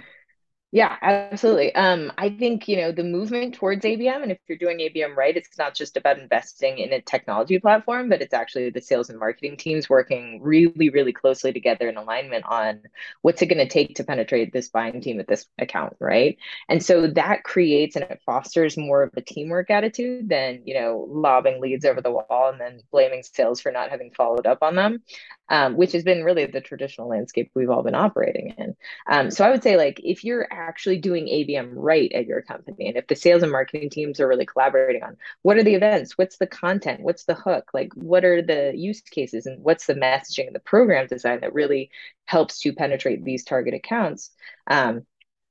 Yeah, 0.73 0.97
absolutely. 1.01 1.73
Um, 1.75 2.11
I 2.17 2.29
think, 2.29 2.67
you 2.67 2.75
know, 2.75 2.91
the 2.91 3.03
movement 3.05 3.53
towards 3.55 3.85
ABM, 3.85 4.21
and 4.21 4.33
if 4.33 4.37
you're 4.49 4.57
doing 4.57 4.81
ABM 4.81 5.15
right, 5.15 5.35
it's 5.35 5.57
not 5.57 5.73
just 5.73 5.95
about 5.95 6.19
investing 6.19 6.79
in 6.79 6.91
a 6.91 6.99
technology 7.01 7.57
platform, 7.57 8.09
but 8.09 8.21
it's 8.21 8.33
actually 8.33 8.69
the 8.69 8.81
sales 8.81 9.09
and 9.09 9.17
marketing 9.17 9.55
teams 9.55 9.89
working 9.89 10.41
really, 10.43 10.89
really 10.89 11.13
closely 11.13 11.53
together 11.53 11.87
in 11.87 11.95
alignment 11.95 12.43
on 12.45 12.81
what's 13.21 13.41
it 13.41 13.45
going 13.45 13.65
to 13.65 13.67
take 13.73 13.95
to 13.95 14.03
penetrate 14.03 14.51
this 14.51 14.67
buying 14.67 14.99
team 14.99 15.21
at 15.21 15.27
this 15.29 15.45
account, 15.57 15.95
right? 16.01 16.37
And 16.67 16.83
so 16.83 17.07
that 17.07 17.43
creates 17.45 17.95
and 17.95 18.03
it 18.03 18.21
fosters 18.25 18.75
more 18.75 19.03
of 19.03 19.11
a 19.15 19.21
teamwork 19.21 19.69
attitude 19.69 20.27
than, 20.27 20.63
you 20.65 20.73
know, 20.73 21.07
lobbing 21.09 21.61
leads 21.61 21.85
over 21.85 22.01
the 22.01 22.11
wall 22.11 22.49
and 22.51 22.59
then 22.59 22.81
blaming 22.91 23.23
sales 23.23 23.61
for 23.61 23.71
not 23.71 23.89
having 23.89 24.11
followed 24.11 24.45
up 24.45 24.61
on 24.61 24.75
them, 24.75 25.01
um, 25.49 25.77
which 25.77 25.91
has 25.93 26.03
been 26.03 26.23
really 26.23 26.45
the 26.45 26.61
traditional 26.61 27.07
landscape 27.07 27.51
we've 27.53 27.69
all 27.69 27.83
been 27.83 27.95
operating 27.95 28.53
in. 28.57 28.75
Um, 29.09 29.31
so 29.31 29.45
I 29.45 29.51
would 29.51 29.63
say, 29.63 29.77
like, 29.77 30.01
if 30.03 30.23
you're 30.23 30.47
actually 30.51 30.97
doing 30.97 31.25
ABM 31.25 31.71
right 31.73 32.11
at 32.13 32.25
your 32.25 32.41
company. 32.41 32.87
And 32.87 32.97
if 32.97 33.07
the 33.07 33.15
sales 33.15 33.43
and 33.43 33.51
marketing 33.51 33.89
teams 33.89 34.19
are 34.19 34.27
really 34.27 34.45
collaborating 34.45 35.03
on 35.03 35.17
what 35.41 35.57
are 35.57 35.63
the 35.63 35.75
events, 35.75 36.17
what's 36.17 36.37
the 36.37 36.47
content, 36.47 37.01
what's 37.01 37.25
the 37.25 37.35
hook, 37.35 37.71
like 37.73 37.93
what 37.95 38.25
are 38.25 38.41
the 38.41 38.73
use 38.75 39.01
cases, 39.01 39.45
and 39.45 39.63
what's 39.63 39.85
the 39.85 39.95
messaging 39.95 40.47
and 40.47 40.55
the 40.55 40.59
program 40.59 41.07
design 41.07 41.41
that 41.41 41.53
really 41.53 41.89
helps 42.25 42.59
to 42.59 42.73
penetrate 42.73 43.23
these 43.23 43.43
target 43.43 43.73
accounts. 43.73 44.31
Um, 44.67 45.05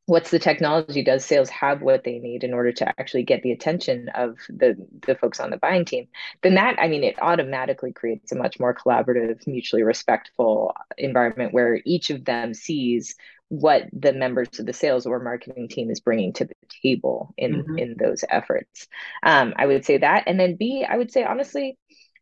what's 0.06 0.30
the 0.30 0.38
technology 0.38 1.02
does 1.02 1.24
sales 1.24 1.50
have 1.50 1.82
what 1.82 2.04
they 2.04 2.18
need 2.18 2.44
in 2.44 2.54
order 2.54 2.72
to 2.72 2.88
actually 2.98 3.24
get 3.24 3.42
the 3.42 3.52
attention 3.52 4.08
of 4.10 4.38
the 4.48 4.76
the 5.06 5.16
folks 5.16 5.40
on 5.40 5.50
the 5.50 5.56
buying 5.56 5.84
team? 5.84 6.08
Then 6.42 6.54
that 6.54 6.76
i 6.78 6.88
mean 6.88 7.04
it 7.04 7.20
automatically 7.20 7.92
creates 7.92 8.32
a 8.32 8.36
much 8.36 8.58
more 8.58 8.74
collaborative 8.74 9.46
mutually 9.46 9.82
respectful 9.82 10.74
environment 10.96 11.52
where 11.52 11.80
each 11.84 12.10
of 12.10 12.24
them 12.24 12.54
sees 12.54 13.16
what 13.48 13.84
the 13.92 14.12
members 14.12 14.58
of 14.58 14.66
the 14.66 14.72
sales 14.72 15.06
or 15.06 15.20
marketing 15.20 15.68
team 15.68 15.90
is 15.90 16.00
bringing 16.00 16.32
to 16.32 16.44
the 16.44 16.54
table 16.82 17.32
in 17.36 17.62
mm-hmm. 17.62 17.78
in 17.78 17.96
those 17.98 18.24
efforts. 18.28 18.88
Um, 19.22 19.54
i 19.56 19.66
would 19.66 19.84
say 19.84 19.98
that. 19.98 20.24
And 20.26 20.38
then 20.38 20.56
b 20.56 20.86
i 20.88 20.96
would 20.96 21.12
say 21.12 21.24
honestly 21.24 21.78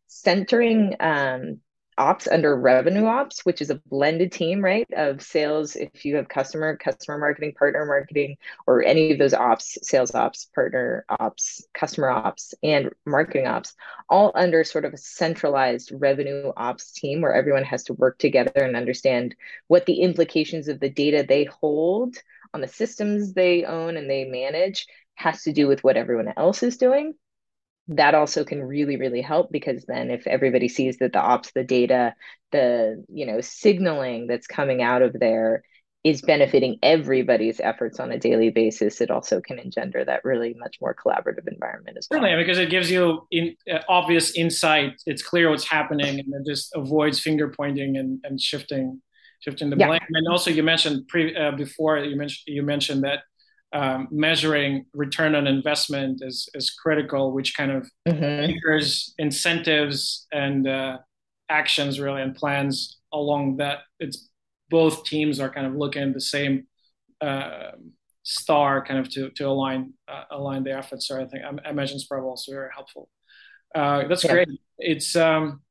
centering 0.07 0.95
um, 0.99 1.59
ops 1.97 2.27
under 2.27 2.55
revenue 2.55 3.05
ops, 3.05 3.45
which 3.45 3.61
is 3.61 3.69
a 3.69 3.81
blended 3.89 4.31
team, 4.31 4.63
right? 4.63 4.87
Of 4.93 5.21
sales, 5.21 5.75
if 5.75 6.05
you 6.05 6.17
have 6.17 6.27
customer, 6.27 6.77
customer 6.77 7.17
marketing, 7.17 7.53
partner 7.57 7.85
marketing, 7.85 8.37
or 8.67 8.83
any 8.83 9.11
of 9.11 9.19
those 9.19 9.33
ops, 9.33 9.77
sales 9.81 10.13
ops, 10.13 10.45
partner 10.53 11.05
ops, 11.09 11.65
customer 11.73 12.09
ops, 12.09 12.53
and 12.63 12.89
marketing 13.05 13.47
ops, 13.47 13.73
all 14.09 14.31
under 14.35 14.63
sort 14.63 14.85
of 14.85 14.93
a 14.93 14.97
centralized 14.97 15.91
revenue 15.93 16.51
ops 16.57 16.91
team 16.91 17.21
where 17.21 17.33
everyone 17.33 17.63
has 17.63 17.83
to 17.85 17.93
work 17.93 18.17
together 18.17 18.51
and 18.55 18.75
understand 18.75 19.35
what 19.67 19.85
the 19.85 20.01
implications 20.01 20.67
of 20.67 20.79
the 20.79 20.89
data 20.89 21.25
they 21.27 21.45
hold 21.45 22.15
on 22.53 22.61
the 22.61 22.67
systems 22.67 23.33
they 23.33 23.65
own 23.65 23.97
and 23.97 24.09
they 24.09 24.25
manage 24.25 24.87
has 25.15 25.43
to 25.43 25.53
do 25.53 25.67
with 25.67 25.83
what 25.83 25.97
everyone 25.97 26.33
else 26.37 26.63
is 26.63 26.77
doing 26.77 27.13
that 27.87 28.15
also 28.15 28.43
can 28.43 28.63
really 28.63 28.97
really 28.97 29.21
help 29.21 29.51
because 29.51 29.85
then 29.85 30.09
if 30.09 30.25
everybody 30.25 30.67
sees 30.67 30.97
that 30.97 31.13
the 31.13 31.19
ops 31.19 31.51
the 31.51 31.63
data 31.63 32.15
the 32.51 33.03
you 33.09 33.25
know 33.25 33.41
signaling 33.41 34.27
that's 34.27 34.47
coming 34.47 34.81
out 34.81 35.01
of 35.01 35.13
there 35.13 35.63
is 36.03 36.21
benefiting 36.21 36.77
everybody's 36.83 37.59
efforts 37.59 37.99
on 37.99 38.11
a 38.11 38.19
daily 38.19 38.49
basis 38.49 39.01
it 39.01 39.11
also 39.11 39.41
can 39.41 39.59
engender 39.59 40.05
that 40.05 40.23
really 40.23 40.55
much 40.57 40.77
more 40.79 40.95
collaborative 40.95 41.47
environment 41.51 41.97
as 41.97 42.07
well. 42.09 42.19
certainly 42.19 42.41
because 42.41 42.59
it 42.59 42.69
gives 42.69 42.89
you 42.89 43.27
in, 43.31 43.55
uh, 43.71 43.79
obvious 43.89 44.35
insight. 44.35 44.93
It's 45.07 45.23
clear 45.23 45.49
what's 45.49 45.67
happening 45.67 46.19
and 46.19 46.33
it 46.33 46.45
just 46.45 46.75
avoids 46.75 47.19
finger 47.19 47.49
pointing 47.49 47.97
and, 47.97 48.19
and 48.23 48.39
shifting 48.39 49.01
shifting 49.39 49.69
the 49.69 49.77
yeah. 49.77 49.87
blame. 49.87 50.01
And 50.09 50.27
also 50.27 50.49
you 50.49 50.63
mentioned 50.63 51.07
pre, 51.07 51.35
uh, 51.35 51.51
before 51.51 51.97
you 51.97 52.15
mentioned 52.15 52.43
you 52.47 52.63
mentioned 52.63 53.03
that 53.03 53.19
um, 53.75 54.07
measuring 54.09 54.85
return 54.93 55.35
on 55.35 55.47
investment 55.47 56.21
is, 56.23 56.49
is 56.53 56.69
critical, 56.69 57.33
which 57.33 57.57
kind 57.57 57.71
of 57.71 57.91
mm-hmm. 58.07 58.53
incentives 59.19 60.27
and 60.31 60.65
uh, 60.65 60.97
actions 61.49 61.99
really 61.99 62.21
and 62.21 62.33
plans 62.33 62.99
along 63.11 63.57
that. 63.57 63.79
It's 63.99 64.29
both 64.69 65.03
teams 65.03 65.41
are 65.41 65.49
kind 65.49 65.67
of 65.67 65.75
looking 65.75 66.03
at 66.03 66.13
the 66.13 66.21
same 66.21 66.67
uh, 67.19 67.71
star 68.23 68.83
kind 68.83 68.97
of 68.97 69.09
to, 69.09 69.29
to 69.31 69.43
align 69.43 69.93
uh, 70.07 70.23
align 70.31 70.63
the 70.63 70.71
efforts. 70.71 71.09
So 71.09 71.21
I 71.21 71.25
think 71.25 71.43
I, 71.43 71.69
imagine 71.69 71.97
it's 71.97 72.05
probably 72.05 72.29
also 72.29 72.53
very 72.53 72.69
helpful. 72.73 73.09
Uh, 73.75 74.07
that's 74.07 74.23
yeah. 74.23 74.31
great. 74.31 74.47
It's 74.79 75.17
um, 75.17 75.61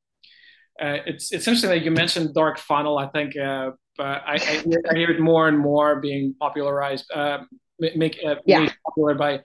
uh, 0.78 0.98
it's 1.06 1.32
it's 1.32 1.48
interesting 1.48 1.70
that 1.70 1.82
you 1.82 1.90
mentioned 1.90 2.34
dark 2.34 2.58
funnel. 2.58 2.98
I 2.98 3.06
think 3.06 3.34
uh, 3.34 3.70
I, 3.98 4.34
I, 4.36 4.64
I, 4.90 4.94
hear 4.94 5.10
it 5.10 5.20
more 5.20 5.48
and 5.48 5.58
more 5.58 6.00
being 6.00 6.34
popularized. 6.38 7.10
Uh, 7.14 7.38
make 7.78 8.18
uh, 8.24 8.36
yeah. 8.46 8.68
popular 8.84 9.14
by 9.14 9.40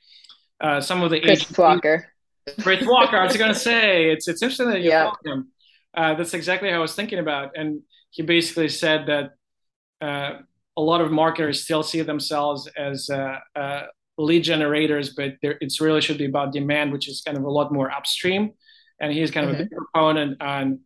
uh, 0.62 0.82
some 0.82 1.04
of 1.04 1.12
the 1.12 1.20
Chris 1.20 1.42
agents. 1.42 1.58
Walker. 1.58 2.08
Chris 2.62 2.86
Walker. 2.86 3.18
I 3.18 3.26
was 3.26 3.38
going 3.38 3.54
to 3.54 3.60
say 3.60 4.12
it's 4.12 4.28
it's 4.28 4.42
interesting 4.42 4.70
that 4.70 4.82
you 4.82 4.90
yeah. 4.90 5.12
him. 5.26 5.52
Uh, 5.94 6.16
that's 6.16 6.34
exactly 6.34 6.70
how 6.70 6.78
I 6.78 6.80
was 6.80 6.96
thinking 6.96 7.20
about, 7.20 7.58
and 7.58 7.82
he 8.12 8.24
basically 8.24 8.70
said 8.70 9.08
that 9.08 9.32
uh, 10.02 10.40
a 10.78 10.82
lot 10.82 11.02
of 11.02 11.12
marketers 11.12 11.64
still 11.64 11.84
see 11.84 12.02
themselves 12.02 12.68
as 12.78 13.10
uh, 13.10 13.38
uh, 13.56 13.84
lead 14.18 14.44
generators, 14.44 15.14
but 15.16 15.34
it's 15.42 15.82
really 15.82 16.02
should 16.02 16.18
be 16.18 16.26
about 16.26 16.54
demand, 16.54 16.92
which 16.92 17.08
is 17.10 17.22
kind 17.22 17.38
of 17.38 17.44
a 17.44 17.50
lot 17.50 17.72
more 17.72 17.92
upstream. 17.92 18.52
And 19.02 19.12
he's 19.12 19.32
kind 19.32 19.50
of 19.50 19.54
mm-hmm. 19.54 19.62
a 19.62 19.66
big 19.66 19.78
proponent 19.78 20.42
on 20.42 20.80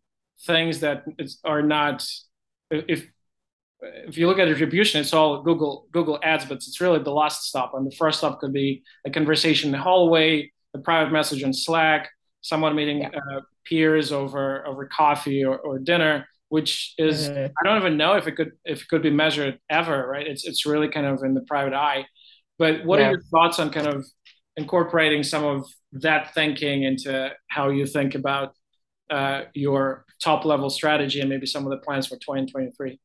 things 0.45 0.79
that 0.82 1.03
are 1.43 1.62
not 1.62 2.06
if 2.69 3.08
if 4.08 4.17
you 4.17 4.28
look 4.28 4.39
at 4.39 4.48
attribution, 4.48 5.02
it's 5.02 5.13
all 5.13 5.41
Google 5.41 5.88
Google 5.91 6.19
Ads, 6.24 6.46
but 6.46 6.56
it's 6.56 6.80
really 6.80 7.00
the 7.00 7.12
last 7.12 7.43
stop. 7.43 7.74
And 7.74 7.86
the 7.86 7.96
first 7.96 8.19
stop 8.19 8.39
could 8.39 8.54
be 8.54 8.84
a 9.06 9.12
conversation 9.12 9.69
in 9.69 9.72
the 9.74 9.78
hallway, 9.78 10.52
a 10.74 10.80
private 10.80 11.12
message 11.12 11.43
on 11.43 11.54
Slack, 11.54 12.10
someone 12.41 12.76
meeting 12.76 13.02
yeah. 13.02 13.10
uh, 13.10 13.41
peers 13.65 14.12
over 14.12 14.65
over 14.67 14.86
coffee 14.88 15.43
or, 15.43 15.58
or 15.58 15.80
dinner, 15.80 16.28
which 16.50 16.93
is 16.98 17.30
mm-hmm. 17.30 17.52
I 17.60 17.67
don't 17.67 17.80
even 17.80 17.98
know 17.98 18.13
if 18.13 18.28
it 18.28 18.34
could 18.34 18.52
if 18.65 18.84
it 18.84 18.88
could 18.88 19.04
be 19.04 19.10
measured 19.10 19.60
ever, 19.69 20.08
right? 20.08 20.26
It's 20.26 20.46
it's 20.46 20.65
really 20.65 20.89
kind 20.89 21.06
of 21.06 21.24
in 21.24 21.34
the 21.34 21.41
private 21.41 21.74
eye. 21.74 22.06
But 22.58 22.86
what 22.86 23.00
yeah. 23.00 23.08
are 23.08 23.12
your 23.12 23.24
thoughts 23.32 23.60
on 23.60 23.72
kind 23.72 23.88
of 23.88 24.06
incorporating 24.56 25.24
some 25.24 25.43
of 25.43 25.65
that 25.93 26.34
thinking 26.34 26.84
into 26.84 27.32
how 27.48 27.69
you 27.69 27.86
think 27.86 28.15
about 28.15 28.54
uh, 29.10 29.43
your 29.54 30.06
top 30.22 30.46
level 30.46 30.69
strategy 30.69 31.19
and 31.19 31.30
maybe 31.30 31.48
some 31.48 31.65
of 31.65 31.72
the 31.72 31.78
plans 31.78 32.08
for 32.08 32.15
2023? 32.15 33.00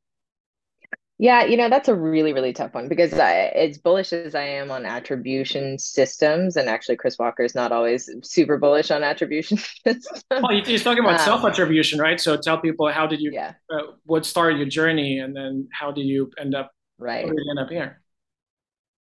Yeah, 1.20 1.44
you 1.44 1.56
know, 1.56 1.68
that's 1.68 1.88
a 1.88 1.96
really, 1.96 2.32
really 2.32 2.52
tough 2.52 2.74
one 2.74 2.88
because 2.88 3.12
I, 3.12 3.32
as 3.56 3.76
bullish 3.76 4.12
as 4.12 4.36
I 4.36 4.44
am 4.44 4.70
on 4.70 4.86
attribution 4.86 5.76
systems, 5.76 6.56
and 6.56 6.68
actually 6.68 6.96
Chris 6.96 7.18
Walker 7.18 7.42
is 7.42 7.56
not 7.56 7.72
always 7.72 8.08
super 8.22 8.56
bullish 8.56 8.92
on 8.92 9.02
attribution 9.02 9.56
systems. 9.84 10.24
Well, 10.30 10.62
he's 10.64 10.84
talking 10.84 11.02
about 11.02 11.18
um, 11.18 11.24
self-attribution, 11.24 11.98
right? 11.98 12.20
So 12.20 12.36
tell 12.36 12.60
people 12.60 12.88
how 12.92 13.08
did 13.08 13.20
you, 13.20 13.32
yeah. 13.32 13.54
Uh, 13.68 13.94
what 14.04 14.26
started 14.26 14.58
your 14.58 14.68
journey, 14.68 15.18
and 15.18 15.34
then 15.34 15.68
how 15.72 15.90
do 15.90 16.02
you 16.02 16.30
end 16.38 16.54
up, 16.54 16.70
right? 16.98 17.24
end 17.24 17.58
up 17.58 17.68
here? 17.68 18.00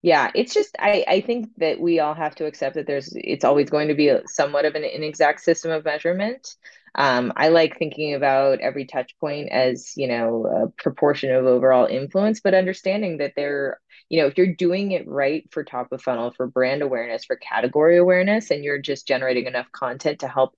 Yeah, 0.01 0.31
it's 0.35 0.53
just 0.53 0.75
I 0.79 1.03
I 1.07 1.21
think 1.21 1.49
that 1.57 1.81
we 1.81 1.99
all 1.99 2.13
have 2.13 2.35
to 2.35 2.45
accept 2.45 2.75
that 2.75 2.87
there's 2.87 3.11
it's 3.15 3.43
always 3.43 3.69
going 3.69 3.89
to 3.89 3.95
be 3.95 4.15
somewhat 4.27 4.63
of 4.63 4.75
an 4.75 4.85
inexact 4.85 5.41
system 5.41 5.71
of 5.71 5.83
measurement. 5.83 6.55
Um, 6.97 7.33
I 7.35 7.49
like 7.49 7.77
thinking 7.77 8.13
about 8.13 8.59
every 8.61 8.85
touch 8.85 9.15
point 9.19 9.49
as, 9.49 9.93
you 9.97 10.07
know, 10.07 10.45
a 10.45 10.81
proportion 10.81 11.31
of 11.31 11.45
overall 11.45 11.85
influence, 11.87 12.39
but 12.39 12.53
understanding 12.53 13.17
that 13.17 13.33
they're, 13.35 13.81
you 14.07 14.21
know, 14.21 14.27
if 14.27 14.37
you're 14.37 14.55
doing 14.55 14.91
it 14.91 15.05
right 15.07 15.45
for 15.51 15.63
top 15.63 15.91
of 15.91 16.01
funnel, 16.01 16.31
for 16.31 16.47
brand 16.47 16.81
awareness, 16.81 17.25
for 17.25 17.35
category 17.35 17.97
awareness, 17.97 18.49
and 18.49 18.63
you're 18.63 18.79
just 18.79 19.07
generating 19.07 19.45
enough 19.45 19.69
content 19.73 20.19
to 20.19 20.29
help 20.29 20.55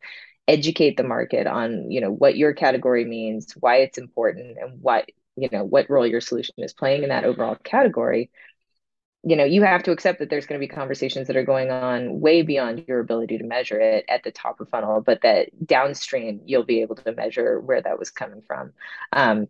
educate 0.47 0.95
the 0.95 1.03
market 1.03 1.47
on, 1.47 1.89
you 1.89 2.01
know, 2.01 2.11
what 2.11 2.37
your 2.37 2.53
category 2.53 3.03
means, 3.03 3.53
why 3.59 3.77
it's 3.77 3.97
important, 3.97 4.57
and 4.61 4.79
what, 4.81 5.09
you 5.35 5.49
know, 5.51 5.63
what 5.63 5.89
role 5.89 6.05
your 6.05 6.21
solution 6.21 6.55
is 6.59 6.73
playing 6.73 7.01
in 7.03 7.09
that 7.09 7.25
overall 7.25 7.55
category, 7.63 8.29
you 9.23 9.35
know 9.35 9.43
you 9.43 9.63
have 9.63 9.83
to 9.83 9.91
accept 9.91 10.19
that 10.19 10.29
there's 10.29 10.45
going 10.45 10.59
to 10.59 10.65
be 10.65 10.73
conversations 10.73 11.27
that 11.27 11.35
are 11.35 11.43
going 11.43 11.71
on 11.71 12.19
way 12.19 12.41
beyond 12.41 12.85
your 12.87 12.99
ability 12.99 13.37
to 13.37 13.43
measure 13.43 13.79
it 13.79 14.05
at 14.07 14.23
the 14.23 14.31
top 14.31 14.59
of 14.59 14.69
funnel 14.69 15.01
but 15.01 15.21
that 15.21 15.49
downstream 15.65 16.41
you'll 16.45 16.63
be 16.63 16.81
able 16.81 16.95
to 16.95 17.11
measure 17.13 17.59
where 17.59 17.81
that 17.81 17.99
was 17.99 18.11
coming 18.11 18.41
from. 18.47 18.73
Um, 19.11 19.47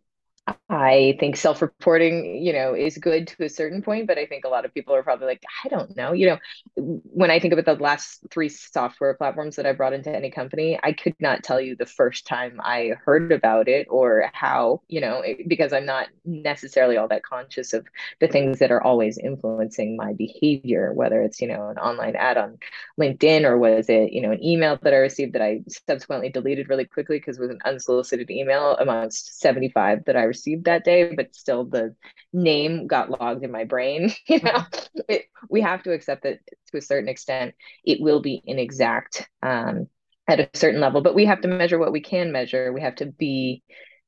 I 0.69 1.17
think 1.19 1.35
self-reporting, 1.37 2.43
you 2.45 2.53
know, 2.53 2.73
is 2.73 2.97
good 2.97 3.27
to 3.27 3.43
a 3.45 3.49
certain 3.49 3.81
point, 3.81 4.07
but 4.07 4.17
I 4.17 4.25
think 4.25 4.45
a 4.45 4.49
lot 4.49 4.63
of 4.63 4.73
people 4.73 4.95
are 4.95 5.03
probably 5.03 5.27
like, 5.27 5.43
I 5.65 5.67
don't 5.67 5.95
know. 5.95 6.13
You 6.13 6.27
know, 6.27 6.37
when 6.75 7.29
I 7.31 7.39
think 7.39 7.53
about 7.53 7.65
the 7.65 7.83
last 7.83 8.21
three 8.31 8.47
software 8.47 9.13
platforms 9.13 9.57
that 9.57 9.65
I 9.65 9.73
brought 9.73 9.93
into 9.93 10.13
any 10.13 10.31
company, 10.31 10.79
I 10.81 10.93
could 10.93 11.15
not 11.19 11.43
tell 11.43 11.59
you 11.59 11.75
the 11.75 11.85
first 11.85 12.25
time 12.27 12.61
I 12.63 12.93
heard 13.03 13.33
about 13.33 13.67
it 13.67 13.87
or 13.89 14.29
how, 14.33 14.81
you 14.87 15.01
know, 15.01 15.21
because 15.47 15.73
I'm 15.73 15.85
not 15.85 16.07
necessarily 16.23 16.95
all 16.95 17.09
that 17.09 17.23
conscious 17.23 17.73
of 17.73 17.85
the 18.21 18.27
things 18.27 18.59
that 18.59 18.71
are 18.71 18.83
always 18.83 19.17
influencing 19.17 19.97
my 19.97 20.13
behavior, 20.13 20.93
whether 20.93 21.21
it's, 21.21 21.41
you 21.41 21.47
know, 21.49 21.69
an 21.69 21.77
online 21.77 22.15
ad 22.15 22.37
on 22.37 22.57
LinkedIn 22.99 23.43
or 23.43 23.57
was 23.57 23.89
it, 23.89 24.13
you 24.13 24.21
know, 24.21 24.31
an 24.31 24.43
email 24.43 24.79
that 24.81 24.93
I 24.93 24.97
received 24.97 25.33
that 25.33 25.41
I 25.41 25.63
subsequently 25.67 26.29
deleted 26.29 26.69
really 26.69 26.85
quickly 26.85 27.17
because 27.19 27.37
it 27.37 27.41
was 27.41 27.51
an 27.51 27.59
unsolicited 27.65 28.31
email 28.31 28.77
amongst 28.79 29.39
75 29.41 30.05
that 30.05 30.15
I 30.15 30.23
received 30.23 30.36
received 30.37 30.65
that 30.65 30.85
day, 30.85 31.13
but 31.15 31.35
still 31.35 31.65
the 31.65 31.95
name 32.31 32.87
got 32.87 33.09
logged 33.09 33.43
in 33.43 33.51
my 33.51 33.63
brain. 33.63 34.13
you 34.27 34.39
know, 34.41 34.63
it, 35.09 35.25
we 35.49 35.61
have 35.61 35.83
to 35.83 35.91
accept 35.91 36.23
that 36.23 36.39
to 36.71 36.77
a 36.77 36.81
certain 36.81 37.09
extent, 37.09 37.55
it 37.83 37.99
will 38.01 38.21
be 38.21 38.41
inexact 38.45 39.27
um, 39.41 39.87
at 40.27 40.39
a 40.39 40.49
certain 40.53 40.81
level, 40.81 41.01
but 41.01 41.15
we 41.15 41.25
have 41.25 41.41
to 41.41 41.47
measure 41.47 41.79
what 41.79 41.91
we 41.91 42.01
can 42.01 42.31
measure. 42.31 42.71
We 42.71 42.81
have 42.81 42.95
to 42.97 43.05
be 43.05 43.63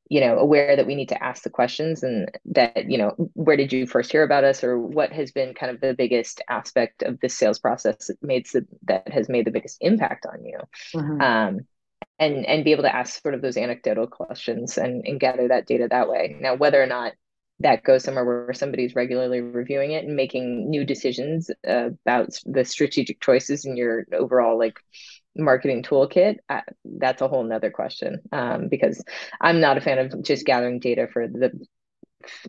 you 0.10 0.20
know 0.20 0.40
aware 0.40 0.76
that 0.76 0.88
we 0.88 0.96
need 0.96 1.10
to 1.10 1.24
ask 1.24 1.44
the 1.44 1.50
questions 1.50 2.02
and 2.04 2.30
that 2.46 2.90
you 2.90 2.98
know 2.98 3.14
where 3.36 3.56
did 3.56 3.72
you 3.72 3.86
first 3.86 4.12
hear 4.12 4.24
about 4.24 4.44
us 4.44 4.64
or 4.64 4.78
what 4.78 5.12
has 5.12 5.32
been 5.32 5.54
kind 5.54 5.72
of 5.72 5.80
the 5.82 5.94
biggest 5.94 6.42
aspect 6.50 7.04
of 7.04 7.20
this 7.20 7.38
sales 7.38 7.60
process 7.60 8.08
that 8.08 8.18
made 8.22 8.48
that 8.88 9.08
has 9.08 9.30
made 9.30 9.46
the 9.46 9.52
biggest 9.52 9.78
impact 9.82 10.26
on 10.26 10.44
you 10.44 10.58
mm-hmm. 10.96 11.22
um, 11.22 11.60
and 12.20 12.46
and 12.46 12.64
be 12.64 12.72
able 12.72 12.84
to 12.84 12.96
ask 12.96 13.22
sort 13.22 13.34
of 13.34 13.42
those 13.42 13.58
anecdotal 13.58 14.08
questions 14.08 14.78
and, 14.78 15.06
and 15.06 15.20
gather 15.20 15.48
that 15.48 15.66
data 15.66 15.88
that 15.90 16.10
way. 16.10 16.38
Now 16.40 16.56
whether 16.56 16.82
or 16.82 16.88
not 16.88 17.14
that 17.62 17.84
goes 17.84 18.04
somewhere 18.04 18.26
where 18.26 18.54
somebody's 18.54 18.96
regularly 18.96 19.42
reviewing 19.42 19.92
it 19.92 20.06
and 20.06 20.16
making 20.16 20.70
new 20.70 20.86
decisions 20.86 21.50
about 21.66 22.30
the 22.46 22.64
strategic 22.64 23.22
choices 23.22 23.66
in 23.66 23.76
your 23.76 24.06
overall 24.14 24.58
like 24.58 24.80
marketing 25.36 25.84
toolkit 25.84 26.38
uh, 26.50 26.62
that's 26.86 27.22
a 27.22 27.28
whole 27.28 27.44
nother 27.44 27.70
question. 27.70 28.20
Um, 28.32 28.68
because 28.70 29.04
i'm 29.42 29.60
not 29.60 29.78
a 29.78 29.82
fan 29.82 30.00
of 30.00 30.24
just 30.24 30.46
gathering 30.46 30.80
data 30.80 31.08
for 31.12 31.28
the 31.28 31.52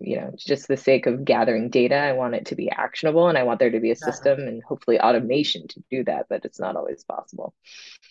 you 0.00 0.16
know 0.16 0.32
just 0.36 0.66
the 0.66 0.76
sake 0.76 1.06
of 1.06 1.24
gathering 1.24 1.70
data. 1.70 1.94
I 1.94 2.12
want 2.12 2.34
it 2.34 2.46
to 2.46 2.56
be 2.56 2.68
actionable 2.68 3.28
and 3.28 3.38
i 3.38 3.44
want 3.44 3.60
there 3.60 3.70
to 3.70 3.78
be 3.78 3.92
a 3.92 3.96
system 3.96 4.40
and 4.40 4.62
hopefully 4.64 5.00
automation 5.00 5.68
to 5.68 5.82
do 5.90 6.02
that 6.04 6.26
but 6.28 6.44
it's 6.44 6.58
not 6.58 6.76
always 6.76 7.04
possible. 7.04 7.54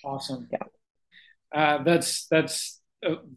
Awesome. 0.03 0.47
Yeah 0.51 0.59
uh, 1.55 1.83
that's 1.83 2.25
that's 2.27 2.81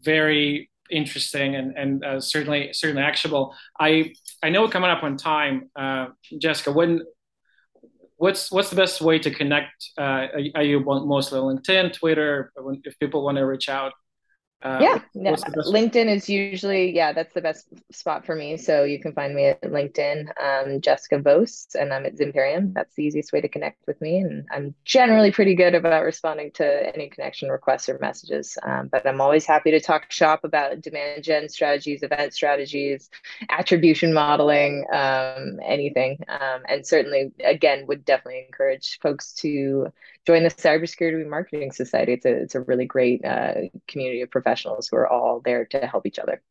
very 0.01 0.69
interesting 0.91 1.55
and 1.55 1.77
and 1.77 2.05
uh, 2.05 2.19
certainly 2.19 2.71
certainly 2.73 3.01
actionable 3.01 3.55
i 3.79 4.13
i 4.43 4.49
know 4.49 4.67
coming 4.67 4.89
up 4.89 5.01
on 5.01 5.17
time 5.17 5.69
uh, 5.75 6.07
jessica 6.39 6.71
when 6.71 7.01
what's 8.23 8.51
what's 8.51 8.69
the 8.69 8.75
best 8.75 9.01
way 9.01 9.19
to 9.19 9.31
connect? 9.31 9.89
Uh, 9.97 10.27
are, 10.55 10.63
you 10.63 10.79
mostly 10.79 11.39
LinkedIn, 11.39 11.91
Twitter? 11.93 12.53
If 12.85 12.97
people 12.99 13.23
want 13.25 13.37
to 13.37 13.45
reach 13.45 13.67
out, 13.67 13.91
uh, 14.63 14.79
yeah, 14.81 14.99
yeah. 15.13 15.35
LinkedIn 15.35 16.07
is 16.07 16.29
usually 16.29 16.95
yeah, 16.95 17.11
that's 17.11 17.33
the 17.33 17.41
best 17.41 17.67
spot 17.91 18.25
for 18.25 18.33
me. 18.33 18.55
So 18.55 18.85
you 18.85 18.97
can 18.97 19.11
find 19.11 19.35
me 19.35 19.47
at 19.47 19.61
LinkedIn, 19.61 20.27
um, 20.41 20.79
Jessica 20.79 21.19
Vose, 21.19 21.67
and 21.77 21.93
I'm 21.93 22.05
at 22.05 22.15
Zimperium. 22.15 22.73
That's 22.73 22.95
the 22.95 23.03
easiest 23.03 23.33
way 23.33 23.41
to 23.41 23.49
connect 23.49 23.85
with 23.87 23.99
me, 23.99 24.19
and 24.19 24.47
I'm 24.51 24.73
generally 24.85 25.31
pretty 25.31 25.55
good 25.55 25.75
about 25.75 26.05
responding 26.05 26.51
to 26.51 26.95
any 26.95 27.09
connection 27.09 27.49
requests 27.49 27.89
or 27.89 27.99
messages. 27.99 28.57
Um, 28.63 28.87
but 28.87 29.05
I'm 29.05 29.19
always 29.19 29.45
happy 29.45 29.71
to 29.71 29.81
talk 29.81 30.09
shop 30.11 30.45
about 30.45 30.79
demand 30.79 31.25
gen 31.25 31.49
strategies, 31.49 32.01
event 32.01 32.33
strategies, 32.33 33.09
attribution 33.49 34.13
modeling, 34.13 34.85
um, 34.93 35.59
anything, 35.65 36.19
um, 36.29 36.61
and 36.69 36.87
certainly 36.87 37.33
again 37.43 37.85
would 37.87 38.05
definitely 38.05 38.45
encourage 38.47 38.97
folks 39.01 39.33
to 39.33 39.91
join 40.25 40.43
the 40.43 40.49
Cybersecurity 40.49 41.27
Marketing 41.27 41.71
Society. 41.71 42.13
It's 42.13 42.25
a 42.25 42.31
it's 42.31 42.55
a 42.55 42.61
really 42.61 42.85
great 42.85 43.23
uh, 43.25 43.53
community 43.87 44.21
of 44.21 44.31
professionals 44.31 44.87
who 44.87 44.97
are 44.97 45.07
all 45.07 45.41
there 45.43 45.65
to 45.65 45.85
help 45.87 46.05
each 46.05 46.19
other. 46.19 46.41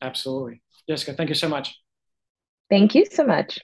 Absolutely, 0.00 0.62
Jessica. 0.88 1.14
Thank 1.14 1.28
you 1.28 1.34
so 1.34 1.48
much. 1.48 1.78
Thank 2.68 2.94
you 2.94 3.04
so 3.04 3.24
much. 3.24 3.58